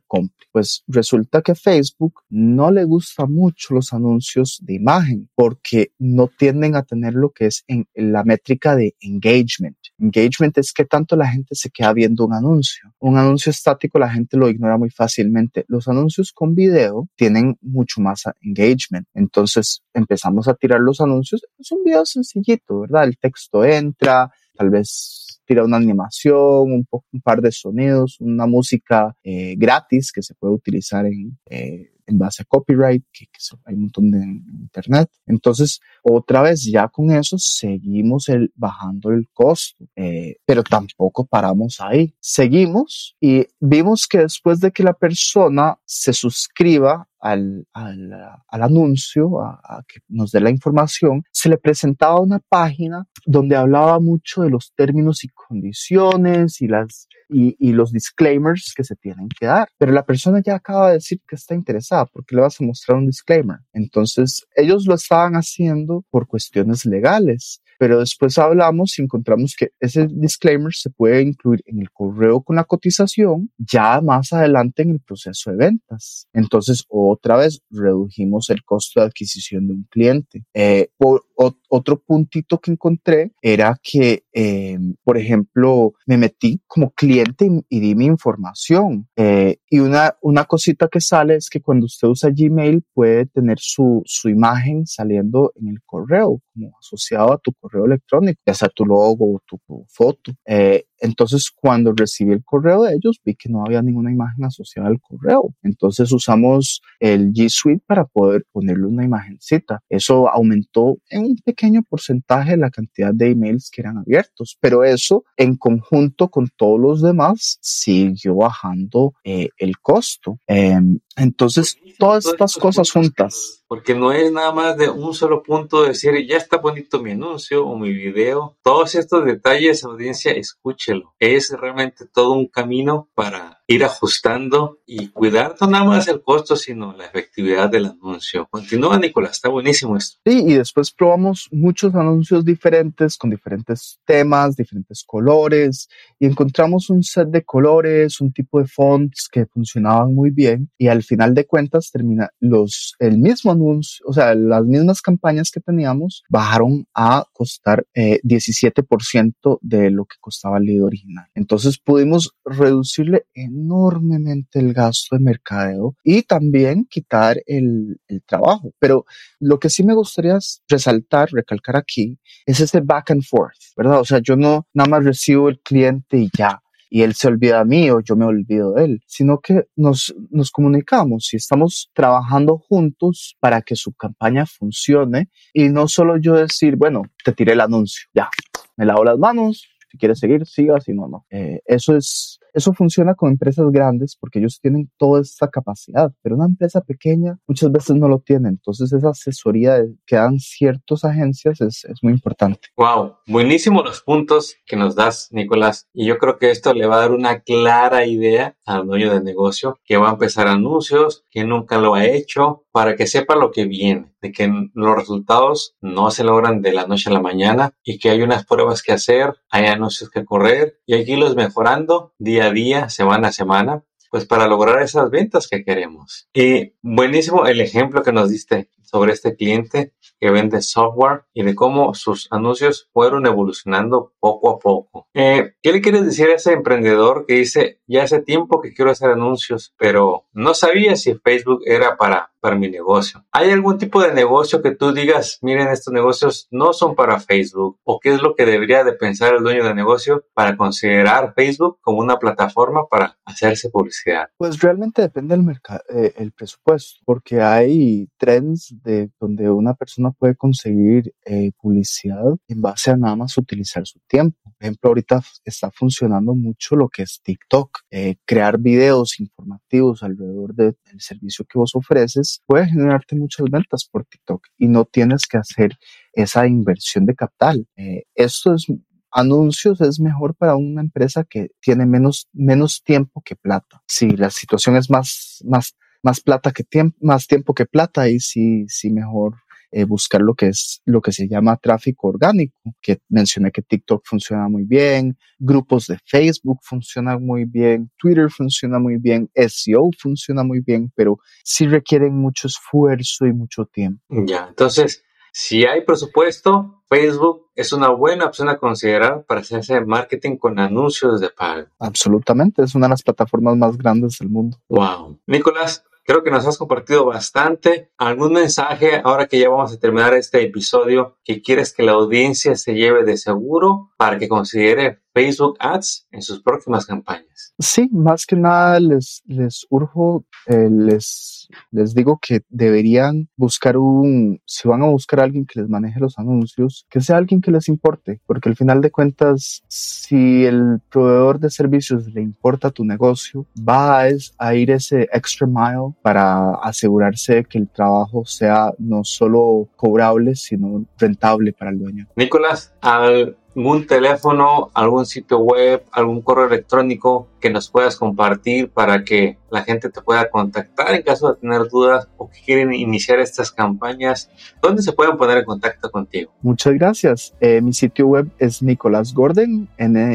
Pues 0.52 0.84
resulta 0.88 1.42
que 1.42 1.54
Facebook 1.54 2.22
no 2.30 2.72
le 2.72 2.84
gusta 2.84 3.26
mucho 3.26 3.76
los 3.76 3.94
anuncios 3.94 4.60
de 4.64 4.76
imagen 4.76 5.30
porque 5.36 5.92
no 6.00 6.28
tienden 6.28 6.76
a 6.76 6.84
tener 6.84 7.14
lo 7.14 7.32
que 7.32 7.48
es 7.48 7.64
en, 7.68 7.88
la 7.94 8.24
métrica 8.24 8.76
de 8.76 8.96
engagement. 9.02 9.78
Engagement 10.00 10.58
es 10.58 10.74
que 10.74 10.86
tanto 10.86 11.16
la 11.16 11.28
gente 11.28 11.54
se 11.54 11.70
queda 11.70 11.94
viendo 11.94 12.26
un 12.26 12.34
anuncio. 12.34 12.94
Un 13.00 13.18
anuncio 13.18 13.50
estático 13.50 14.00
la 14.00 14.10
gente 14.10 14.38
lo 14.38 14.50
ignora 14.50 14.78
muy 14.78 14.90
fácilmente. 14.90 15.66
Los 15.68 15.88
anuncios 15.88 16.32
con 16.32 16.56
video 16.56 17.08
tienen 17.16 17.58
mucho 17.62 18.02
más 18.02 18.24
engagement. 18.42 19.08
Entonces 19.14 19.84
empezamos 19.94 20.48
a 20.48 20.56
tirar 20.56 20.80
los 20.80 21.02
anuncios. 21.02 21.46
Es 21.60 21.72
un 21.72 21.84
video 21.84 22.06
sencillito, 22.06 22.82
¿verdad? 22.82 23.04
El 23.04 23.18
texto 23.18 23.64
entra, 23.64 24.32
tal 24.58 24.70
vez 24.70 25.42
tira 25.46 25.64
una 25.64 25.78
animación, 25.78 26.72
un, 26.72 27.22
par 27.24 27.42
de 27.42 27.52
sonidos, 27.52 28.18
una 28.20 28.46
música 28.46 29.16
eh, 29.24 29.56
gratis 29.58 30.12
que 30.12 30.22
se 30.22 30.36
puede 30.36 30.54
utilizar 30.54 31.06
en, 31.06 31.38
eh, 31.46 31.90
base 32.10 32.42
a 32.44 32.46
copyright, 32.46 33.04
que, 33.12 33.26
hay 33.66 33.76
un 33.76 33.82
montón 33.84 34.12
de 34.12 34.20
internet. 34.20 35.10
Entonces, 35.26 35.80
otra 36.04 36.42
vez, 36.42 36.64
ya 36.64 36.88
con 36.88 37.12
eso 37.12 37.38
seguimos 37.38 38.28
bajando 38.56 39.12
el 39.12 39.28
costo, 39.34 39.86
eh, 39.96 40.38
pero 40.46 40.64
tampoco 40.64 41.26
paramos 41.26 41.78
ahí. 41.80 42.14
Seguimos 42.20 43.16
y 43.20 43.46
vimos 43.60 44.08
que 44.08 44.20
después 44.20 44.60
de 44.60 44.72
que 44.72 44.84
la 44.84 44.94
persona 44.94 45.78
se 45.86 46.14
suscriba 46.14 47.07
al, 47.32 47.66
al, 47.74 48.14
al 48.48 48.64
anuncio, 48.64 49.42
a, 49.42 49.84
que 49.88 50.00
nos 50.08 50.32
dé 50.32 50.40
la 50.40 50.50
información, 50.50 51.24
se 51.32 51.50
le 51.50 51.58
presentaba 51.58 52.20
una 52.20 52.40
página 52.40 53.06
donde 53.26 53.56
hablaba 53.56 54.00
mucho 54.00 54.42
de 54.42 54.50
los 54.50 54.74
términos 54.76 55.24
y 55.24 55.30
condiciones 55.30 56.62
y 56.62 56.68
las 56.68 57.08
y, 57.30 57.74
los 57.74 57.92
disclaimers 57.92 58.74
que 58.76 58.84
se 58.84 58.96
tienen 58.96 59.28
que 59.30 59.46
dar. 59.46 59.68
Pero 59.78 59.92
la 59.92 60.06
persona 60.06 60.42
ya 60.44 60.56
acaba 60.56 60.88
de 60.88 60.96
decir 60.96 61.20
que 61.28 61.36
está 61.36 61.56
interesada, 61.56 62.06
porque 62.06 62.36
le 62.36 62.42
vas 62.42 62.60
a 62.60 62.64
mostrar 62.64 62.98
un 62.98 63.08
disclaimer? 63.08 63.60
Entonces, 63.74 64.46
ellos 64.56 64.86
lo 64.88 64.96
estaban 64.96 65.34
haciendo 65.34 66.06
por 66.10 66.28
cuestiones 66.28 66.86
legales. 66.86 67.62
Pero 67.78 68.00
después 68.00 68.38
hablamos 68.38 68.98
y 68.98 69.04
encontramos 69.04 69.56
que 69.58 69.70
ese 69.80 70.08
disclaimer 70.10 70.74
se 70.74 70.90
puede 70.90 71.22
incluir 71.22 71.62
en 71.66 71.80
el 71.80 71.92
correo 71.92 72.42
con 72.42 72.56
la 72.56 72.64
cotización 72.64 73.52
ya 73.58 74.02
más 74.02 74.34
adelante 74.34 74.82
en 74.82 74.92
el 74.92 75.00
proceso 75.00 75.52
de 75.52 75.58
ventas. 75.58 76.28
Entonces, 76.34 76.86
otra 76.90 77.38
vez 77.38 77.62
redujimos 77.70 78.50
el 78.50 78.64
costo 78.64 79.00
de 79.00 79.08
adquisición 79.08 79.68
de 79.68 79.74
un 79.74 79.88
cliente. 79.90 80.46
Eh, 80.54 80.90
por, 80.98 81.27
otro 81.38 82.02
puntito 82.02 82.60
que 82.60 82.72
encontré 82.72 83.34
era 83.42 83.78
que, 83.82 84.24
eh, 84.34 84.78
por 85.04 85.18
ejemplo, 85.18 85.94
me 86.06 86.18
metí 86.18 86.62
como 86.68 86.92
cliente 86.92 87.46
y, 87.46 87.78
y 87.78 87.80
di 87.80 87.96
mi 87.96 88.06
información. 88.06 89.08
Eh, 89.16 89.58
y 89.70 89.80
una, 89.80 90.16
una 90.22 90.46
cosita 90.46 90.88
que 90.88 91.02
sale 91.02 91.36
es 91.36 91.50
que 91.50 91.62
cuando 91.62 91.86
usted 91.86 92.08
usa 92.08 92.32
Gmail 92.34 92.84
puede 92.94 93.26
tener 93.28 93.58
su, 93.60 94.02
su 94.06 94.30
imagen 94.30 94.86
saliendo 94.88 95.52
en 95.56 95.70
el 95.70 95.82
correo, 95.86 96.42
como 96.54 96.72
asociado 96.80 97.34
a 97.34 97.38
tu 97.38 97.54
correo 97.54 97.86
electrónico, 97.86 98.42
ya 98.46 98.54
sea 98.54 98.70
tu 98.70 98.86
logo 98.86 99.36
o 99.36 99.42
tu, 99.46 99.60
tu 99.68 99.86
foto. 99.90 100.32
Eh, 100.46 100.86
entonces, 101.00 101.52
cuando 101.52 101.94
recibí 101.96 102.32
el 102.32 102.44
correo 102.44 102.84
de 102.84 102.96
ellos, 102.96 103.20
vi 103.24 103.36
que 103.36 103.50
no 103.50 103.64
había 103.64 103.82
ninguna 103.82 104.12
imagen 104.12 104.46
asociada 104.46 104.88
al 104.90 105.00
correo. 105.00 105.54
Entononces, 105.62 106.12
usamos 106.12 106.82
el 107.00 107.32
G 107.34 107.50
Suite 107.50 107.84
para 107.86 108.06
poder 108.06 108.46
ponerle 108.52 108.88
una 108.88 109.06
imagencita. 109.06 109.82
Eso 109.90 110.28
aumentó 110.30 110.98
en 111.10 111.27
un 111.28 111.38
pequeño 111.38 111.84
porcentaje 111.84 112.58
la 112.58 112.70
cantidad 112.70 113.14
de 113.14 113.32
emails 113.32 113.70
que 113.70 113.82
eran 113.82 113.98
abiertos, 113.98 114.58
pero 114.60 114.84
eso 114.84 115.24
en 115.36 115.56
conjunto 115.56 116.30
con 116.30 116.50
todos 116.56 116.80
los 116.80 117.02
demás 117.02 117.58
siguió 117.62 118.36
bajando 118.36 119.14
eh, 119.24 119.50
el 119.58 119.80
costo. 119.80 120.40
Eh, 120.48 120.80
entonces, 121.18 121.78
todas 121.98 122.28
estas 122.28 122.56
cosas 122.56 122.92
juntas. 122.92 123.64
Porque 123.68 123.96
no 123.96 124.14
es 124.14 124.32
nada 124.32 124.54
más 124.54 124.78
de 124.78 124.90
un 124.90 125.14
solo 125.14 125.44
punto 125.44 125.82
de 125.82 125.90
decir, 125.90 126.14
ya 126.26 126.38
está 126.38 126.58
bonito 126.58 127.02
mi 127.02 127.12
anuncio 127.12 127.66
o 127.66 127.78
mi 127.78 127.92
video. 127.92 128.56
Todos 128.64 128.96
estos 128.96 129.26
detalles, 129.26 129.84
audiencia, 129.84 130.32
escúchelo. 130.32 131.16
Es 131.20 131.50
realmente 131.50 132.06
todo 132.06 132.32
un 132.32 132.48
camino 132.48 133.10
para 133.14 133.58
ir 133.68 133.84
ajustando 133.84 134.80
y 134.86 135.10
cuidar 135.10 135.56
no 135.60 135.68
nada 135.68 135.84
más 135.84 136.08
el 136.08 136.22
costo, 136.22 136.56
sino 136.56 136.94
la 136.94 137.08
efectividad 137.08 137.70
del 137.70 137.88
anuncio. 137.88 138.48
Continúa, 138.50 138.98
Nicolás, 138.98 139.34
está 139.34 139.50
buenísimo 139.50 139.98
esto. 139.98 140.20
Sí, 140.26 140.44
y 140.48 140.54
después 140.54 140.92
probamos 140.92 141.50
muchos 141.52 141.94
anuncios 141.94 142.46
diferentes 142.46 143.18
con 143.18 143.30
diferentes 143.30 144.00
temas, 144.06 144.56
diferentes 144.56 145.04
colores 145.06 145.90
y 146.18 146.28
encontramos 146.28 146.90
un 146.90 147.04
set 147.04 147.28
de 147.28 147.44
colores, 147.44 148.22
un 148.22 148.32
tipo 148.32 148.60
de 148.60 148.68
fonts 148.68 149.28
que 149.30 149.46
funcionaban 149.46 150.16
muy 150.16 150.30
bien 150.30 150.70
y 150.78 150.88
al 150.88 151.04
final 151.08 151.34
de 151.34 151.46
cuentas 151.46 151.90
termina 151.92 152.30
los 152.40 152.96
el 153.00 153.18
mismo 153.18 153.52
anuncio, 153.52 154.06
o 154.08 154.14
sea, 154.14 154.36
las 154.36 154.64
mismas 154.66 155.02
campañas 155.02 155.52
que 155.52 155.60
teníamos 155.60 156.24
bajaron 156.30 156.86
a 156.94 157.26
costar 157.34 157.86
eh, 157.94 158.20
17% 158.24 159.60
de 159.62 159.90
lo 159.90 160.06
que 160.06 160.18
costaba 160.20 160.58
el 160.58 160.66
lead 160.66 160.84
original. 160.84 161.26
Entonces 161.34 161.80
pudimos 161.80 162.32
reducirle 162.46 163.26
enormemente 163.34 164.60
el 164.60 164.74
gasto 164.74 165.16
de 165.16 165.24
mercadeo 165.24 165.96
y 166.04 166.24
también 166.24 166.86
quitar 166.90 167.42
el, 167.46 168.00
el 168.08 168.22
trabajo. 168.24 168.72
Pero 168.80 169.06
lo 169.40 169.60
que 169.60 169.70
sí 169.70 169.84
me 169.84 169.94
gustaría 169.94 170.38
resaltar, 170.68 171.30
recalcar 171.32 171.78
aquí, 171.78 172.20
es 172.46 172.60
ese 172.60 172.82
back 172.82 173.12
and 173.12 173.24
forth, 173.24 173.58
¿verdad? 173.76 174.00
O 174.00 174.06
sea, 174.06 174.20
yo 174.20 174.36
no 174.36 174.68
nada 174.74 174.90
más 174.90 175.04
recibo 175.04 175.50
el 175.50 175.60
cliente 175.60 176.18
y 176.18 176.30
ya 176.38 176.62
y 176.90 177.02
él 177.02 177.14
se 177.14 177.28
olvida 177.28 177.60
de 177.60 177.66
mí 177.66 177.90
o 177.92 178.00
yo 178.00 178.16
me 178.16 178.26
olvido 178.26 178.74
de 178.74 178.86
él, 178.86 179.04
sino 179.06 179.40
que 179.40 179.66
nos, 179.76 180.14
nos 180.30 180.52
comunicamos 180.52 181.34
y 181.34 181.38
estamos 181.38 181.90
trabajando 181.94 182.58
juntos 182.58 183.36
para 183.40 183.62
que 183.62 183.76
su 183.76 183.94
campaña 183.94 184.46
funcione 184.46 185.30
y 185.54 185.70
no 185.70 185.88
solo 185.88 186.18
yo 186.18 186.34
decir, 186.34 186.76
bueno, 186.76 187.04
te 187.24 187.34
tiré 187.34 187.54
el 187.54 187.62
anuncio, 187.62 188.08
ya, 188.14 188.30
me 188.76 188.86
lavo 188.86 189.04
las 189.04 189.18
manos, 189.18 189.68
si 189.90 189.98
quieres 189.98 190.20
seguir, 190.20 190.46
siga, 190.46 190.80
si 190.80 190.94
no, 190.94 191.08
no. 191.08 191.26
Eh, 191.30 191.62
eso 191.66 191.96
es, 191.96 192.40
eso 192.58 192.74
funciona 192.74 193.14
con 193.14 193.30
empresas 193.30 193.66
grandes 193.72 194.18
porque 194.20 194.40
ellos 194.40 194.60
tienen 194.60 194.90
toda 194.98 195.22
esta 195.22 195.48
capacidad, 195.48 196.12
pero 196.24 196.36
una 196.36 196.46
empresa 196.46 196.82
pequeña 196.82 197.38
muchas 197.48 197.72
veces 197.72 197.96
no 197.96 198.08
lo 198.08 198.20
tiene. 198.20 198.50
Entonces 198.50 198.92
esa 198.92 199.10
asesoría 199.10 199.78
que 200.06 200.16
dan 200.16 200.40
ciertas 200.40 201.06
agencias 201.06 201.62
es, 201.62 201.86
muy 202.02 202.14
importante. 202.14 202.70
Wow, 202.76 203.18
buenísimos 203.28 203.86
los 203.86 204.02
puntos 204.02 204.56
que 204.66 204.76
nos 204.76 204.96
das, 204.96 205.30
Nicolás. 205.32 205.88
Y 205.94 206.06
yo 206.06 206.18
creo 206.18 206.38
que 206.38 206.52
esto 206.52 206.74
le 206.74 206.88
va 206.88 206.96
a 206.96 207.00
dar 207.00 207.12
una 207.12 207.42
clara 207.42 208.06
idea 208.06 208.56
al 208.66 208.88
dueño 208.88 209.14
de 209.14 209.22
negocio 209.22 209.80
que 209.86 209.98
va 209.98 210.10
a 210.10 210.14
empezar 210.14 210.48
anuncios, 210.48 211.26
que 211.30 211.44
nunca 211.44 211.78
lo 211.78 211.94
ha 211.94 212.06
hecho, 212.06 212.66
para 212.72 212.96
que 212.96 213.08
sepa 213.08 213.36
lo 213.36 213.50
que 213.50 213.66
viene, 213.66 214.14
de 214.22 214.32
que 214.32 214.52
los 214.74 214.96
resultados 214.96 215.76
no 215.82 216.12
se 216.12 216.24
logran 216.24 216.62
de 216.62 216.74
la 216.74 216.86
noche 216.86 217.10
a 217.10 217.14
la 217.14 217.22
mañana 217.22 217.74
y 217.84 217.98
que 217.98 218.12
hay 218.12 218.22
unas 218.22 218.46
pruebas 218.46 218.84
que 218.84 218.94
hacer, 218.94 219.34
hay 219.50 219.66
anuncios 219.66 220.12
que 220.12 220.26
correr 220.26 220.80
y 220.86 220.94
hay 220.94 221.04
que 221.04 221.14
irlos 221.14 221.36
mejorando 221.36 222.14
día 222.20 222.47
a 222.48 222.52
día, 222.52 222.90
semana 222.90 223.30
a 223.30 223.32
semana, 223.32 223.84
pues 224.10 224.26
para 224.26 224.48
lograr 224.48 224.82
esas 224.82 225.10
ventas 225.10 225.48
que 225.48 225.64
queremos. 225.64 226.28
Y 226.34 226.74
buenísimo 226.82 227.46
el 227.46 227.62
ejemplo 227.62 228.04
que 228.04 228.12
nos 228.14 228.30
diste 228.30 228.70
sobre 228.82 229.14
este 229.14 229.36
cliente 229.36 229.94
que 230.20 230.32
vende 230.32 230.62
software 230.62 231.26
y 231.34 231.44
de 231.44 231.56
cómo 231.56 231.94
sus 231.94 232.28
anuncios 232.32 232.90
fueron 232.94 233.28
evolucionando 233.28 234.14
poco 234.20 234.50
a 234.50 234.60
poco. 234.60 235.08
Eh, 235.14 235.54
¿Qué 235.62 235.72
le 235.74 235.82
quieres 235.82 236.06
decir 236.06 236.30
a 236.30 236.36
ese 236.36 236.54
emprendedor 236.54 237.26
que 237.28 237.36
dice, 237.36 237.82
ya 237.86 238.04
hace 238.04 238.22
tiempo 238.22 238.62
que 238.62 238.74
quiero 238.74 238.92
hacer 238.92 239.10
anuncios, 239.12 239.74
pero 239.78 240.26
no 240.34 240.54
sabía 240.54 240.96
si 240.96 241.16
Facebook 241.16 241.62
era 241.66 241.98
para, 241.98 242.32
para 242.40 242.56
mi 242.56 242.70
negocio? 242.70 243.26
¿Hay 243.32 243.52
algún 243.52 243.78
tipo 243.78 244.02
de 244.02 244.14
negocio 244.14 244.62
que 244.62 244.76
tú 244.76 244.94
digas, 244.94 245.40
miren, 245.42 245.70
estos 245.70 245.94
negocios 245.94 246.48
no 246.52 246.74
son 246.74 246.96
para 246.96 247.20
Facebook? 247.20 247.80
¿O 247.84 248.00
qué 248.00 248.14
es 248.14 248.22
lo 248.22 248.36
que 248.36 248.46
debería 248.46 248.84
de 248.84 248.94
pensar 248.94 249.36
el 249.36 249.44
dueño 249.44 249.64
de 249.64 249.74
negocio 249.74 250.26
para 250.34 250.58
considerar 250.58 251.34
Facebook 251.36 251.80
como 251.82 252.00
una 252.00 252.18
plataforma 252.18 252.88
para 252.90 253.18
hacerse 253.26 253.70
publicidad? 253.70 254.30
Pues 254.38 254.60
realmente 254.60 255.02
depende 255.02 255.36
del 255.36 255.44
mercado, 255.44 255.82
eh, 255.90 256.14
el 256.18 256.32
presupuesto, 256.32 257.00
porque 257.06 257.42
hay 257.42 258.10
trends 258.18 258.76
de 258.84 259.12
donde 259.20 259.50
una 259.50 259.74
persona 259.74 260.12
puede 260.12 260.36
conseguir 260.36 261.14
eh, 261.26 261.52
publicidad 261.60 262.24
en 262.48 262.62
base 262.62 262.92
a 262.92 262.98
nada 262.98 263.16
más 263.16 263.38
utilizar 263.38 263.86
su 263.86 264.00
tiempo. 264.08 264.38
Por 264.44 264.54
ejemplo, 264.60 264.90
ahorita 264.90 265.22
está 265.46 265.72
funcionando 265.72 266.34
mucho 266.34 266.76
lo 266.76 266.90
que 266.90 267.04
es 267.04 267.22
TikTok. 267.24 267.80
Eh, 267.92 268.16
crear 268.26 268.58
videos 268.58 269.20
informativos 269.20 270.04
alrededor 270.04 270.54
de, 270.54 270.76
del 270.86 271.00
servicio 271.00 271.46
que 271.46 271.60
vos 271.60 271.76
ofreces 271.76 272.37
puede 272.46 272.68
generarte 272.68 273.16
muchas 273.16 273.46
ventas 273.50 273.88
por 273.92 274.06
TikTok 274.06 274.48
y 274.58 274.68
no 274.68 274.86
tienes 274.86 275.26
que 275.28 275.38
hacer 275.38 275.78
esa 276.14 276.48
inversión 276.48 277.06
de 277.06 277.16
capital. 277.16 277.68
Eh, 277.76 278.04
esto 278.16 278.54
es 278.56 278.68
anuncios 279.12 279.82
es 279.82 280.00
mejor 280.00 280.36
para 280.36 280.56
una 280.56 280.82
empresa 280.82 281.24
que 281.24 281.50
tiene 281.60 281.86
menos, 281.86 282.28
menos 282.34 282.84
tiempo 282.84 283.22
que 283.24 283.36
plata. 283.36 283.82
Si 283.88 284.10
la 284.12 284.30
situación 284.30 284.76
es 284.76 284.90
más, 284.90 285.44
más, 285.46 285.76
más 286.04 286.22
plata 286.22 286.52
que 286.52 286.64
tiempo, 286.64 286.98
más 287.02 287.28
tiempo 287.28 287.54
que 287.54 287.66
plata, 287.66 288.02
ahí 288.02 288.20
sí, 288.20 288.66
sí 288.68 288.92
mejor 288.92 289.36
eh, 289.72 289.84
buscar 289.84 290.22
lo 290.22 290.34
que 290.34 290.48
es 290.48 290.82
lo 290.86 291.02
que 291.02 291.12
se 291.12 291.28
llama 291.28 291.58
tráfico 291.58 292.08
orgánico, 292.08 292.58
que 292.82 293.00
mencioné 293.10 293.52
que 293.52 293.62
TikTok 293.62 294.02
funciona 294.06 294.48
muy 294.48 294.64
bien, 294.64 295.18
grupos 295.40 295.88
de 295.88 295.98
Facebook 296.06 296.60
funcionan 296.64 297.26
muy 297.26 297.46
bien, 297.46 297.92
Twitter 297.98 298.30
funciona 298.30 298.80
muy 298.80 298.98
bien, 298.98 299.30
SEO 299.36 299.90
funciona 299.98 300.44
muy 300.44 300.62
bien, 300.62 300.92
pero 300.96 301.20
sí 301.44 301.68
requieren 301.68 302.16
mucho 302.16 302.48
esfuerzo 302.48 303.26
y 303.26 303.34
mucho 303.34 303.66
tiempo. 303.66 304.02
Ya, 304.10 304.48
entonces, 304.48 305.04
si 305.32 305.66
hay 305.66 305.82
presupuesto, 305.82 306.84
Facebook 306.90 307.48
es 307.54 307.74
una 307.74 307.90
buena 307.90 308.26
opción 308.26 308.50
a 308.50 308.58
considerar 308.58 309.26
para 309.26 309.42
hacerse 309.42 309.82
marketing 309.82 310.38
con 310.38 310.58
anuncios 310.58 311.20
de 311.20 311.30
pago. 311.30 311.68
Absolutamente, 311.80 312.64
es 312.64 312.74
una 312.76 312.88
de 312.88 312.92
las 312.92 313.04
plataformas 313.04 313.58
más 313.58 313.78
grandes 313.78 314.18
del 314.20 314.30
mundo. 314.30 314.58
Wow. 314.70 315.20
Nicolás, 315.28 315.84
Creo 316.08 316.24
que 316.24 316.32
nos 316.32 316.48
has 316.48 316.58
compartido 316.58 317.04
bastante. 317.04 317.92
¿Algún 317.98 318.32
mensaje 318.32 319.02
ahora 319.04 319.28
que 319.28 319.40
ya 319.40 319.50
vamos 319.50 319.74
a 319.74 319.78
terminar 319.78 320.14
este 320.14 320.42
episodio 320.42 321.18
que 321.22 321.42
quieres 321.42 321.74
que 321.74 321.84
la 321.84 321.92
audiencia 321.92 322.56
se 322.56 322.76
lleve 322.76 323.04
de 323.04 323.18
seguro 323.18 323.92
para 323.98 324.18
que 324.18 324.30
considere 324.30 325.02
Facebook 325.14 325.58
Ads 325.60 326.08
en 326.12 326.22
sus 326.22 326.42
próximas 326.42 326.86
campañas? 326.86 327.54
Sí, 327.60 327.90
más 327.92 328.26
que 328.26 328.38
nada 328.38 328.80
les, 328.80 329.22
les 329.26 329.68
urjo, 329.70 330.24
eh, 330.46 330.70
les, 330.72 331.37
les 331.72 331.94
digo 331.94 332.20
que 332.22 332.42
deberían 332.50 333.30
buscar 333.36 333.78
un, 333.78 334.42
si 334.46 334.68
van 334.68 334.82
a 334.82 334.88
buscar 334.88 335.20
a 335.20 335.24
alguien 335.24 335.46
que 335.46 335.60
les 335.60 335.70
maneje 335.70 336.00
los 336.00 336.18
anuncios, 336.18 336.86
que 336.90 337.02
sea 337.02 337.18
alguien 337.18 337.42
que 337.42 337.52
les 337.52 337.68
importe, 337.68 338.22
porque 338.26 338.50
al 338.50 338.56
final 338.56 338.82
de 338.82 338.92
cuentas, 338.92 339.64
si 339.68 340.46
el 340.46 340.80
proveedor 340.90 341.40
de 341.40 341.50
servicios 341.50 342.08
le 342.14 342.22
importa 342.22 342.72
tu 342.72 342.84
negocio, 342.84 343.46
va 343.58 344.04
a, 344.04 344.08
a 344.38 344.56
ir 344.56 344.72
ese 344.72 345.08
extra 345.14 345.48
mile 345.48 345.94
para 346.02 346.56
asegurarse 346.56 347.36
de 347.36 347.46
que 347.46 347.58
el 347.58 347.70
trabajo 347.70 348.26
sea 348.26 348.74
no 348.78 349.04
solo 349.04 349.70
cobrable, 349.76 350.36
sino 350.36 350.86
rentable 350.98 351.54
para 351.54 351.72
el 351.72 351.80
dueño. 351.80 352.08
Nicolás, 352.16 352.74
algún 352.82 353.88
teléfono, 353.88 354.70
algún 354.74 355.06
sitio 355.06 355.40
web, 355.40 355.84
algún 355.92 356.22
correo 356.22 356.48
electrónico 356.48 357.28
que 357.40 357.50
nos 357.50 357.70
puedas 357.70 357.96
compartir 357.96 358.70
para 358.70 359.04
que 359.04 359.38
la 359.50 359.64
gente 359.64 359.90
te 359.90 360.02
pueda 360.02 360.30
contactar 360.30 360.94
en 360.94 361.02
caso 361.02 361.34
de 361.34 361.40
tener 361.40 361.68
dudas 361.70 362.08
o 362.18 362.30
que 362.30 362.40
quieren 362.42 362.74
iniciar 362.74 363.20
estas 363.20 363.52
campañas. 363.52 364.30
¿Dónde 364.62 364.82
se 364.82 364.92
pueden 364.94 365.18
poner 365.18 365.38
en 365.40 365.46
contacto 365.46 365.90
contigo? 365.90 366.32
Muchas 366.42 366.74
gracias. 366.74 367.34
Eh, 367.40 367.62
mi 367.62 367.74
sitio 367.74 368.08
web 368.08 368.30
es 368.40 368.62
Nicolás 368.62 369.14
Gordon, 369.14 369.70
N-I-C-O-A, 369.78 370.14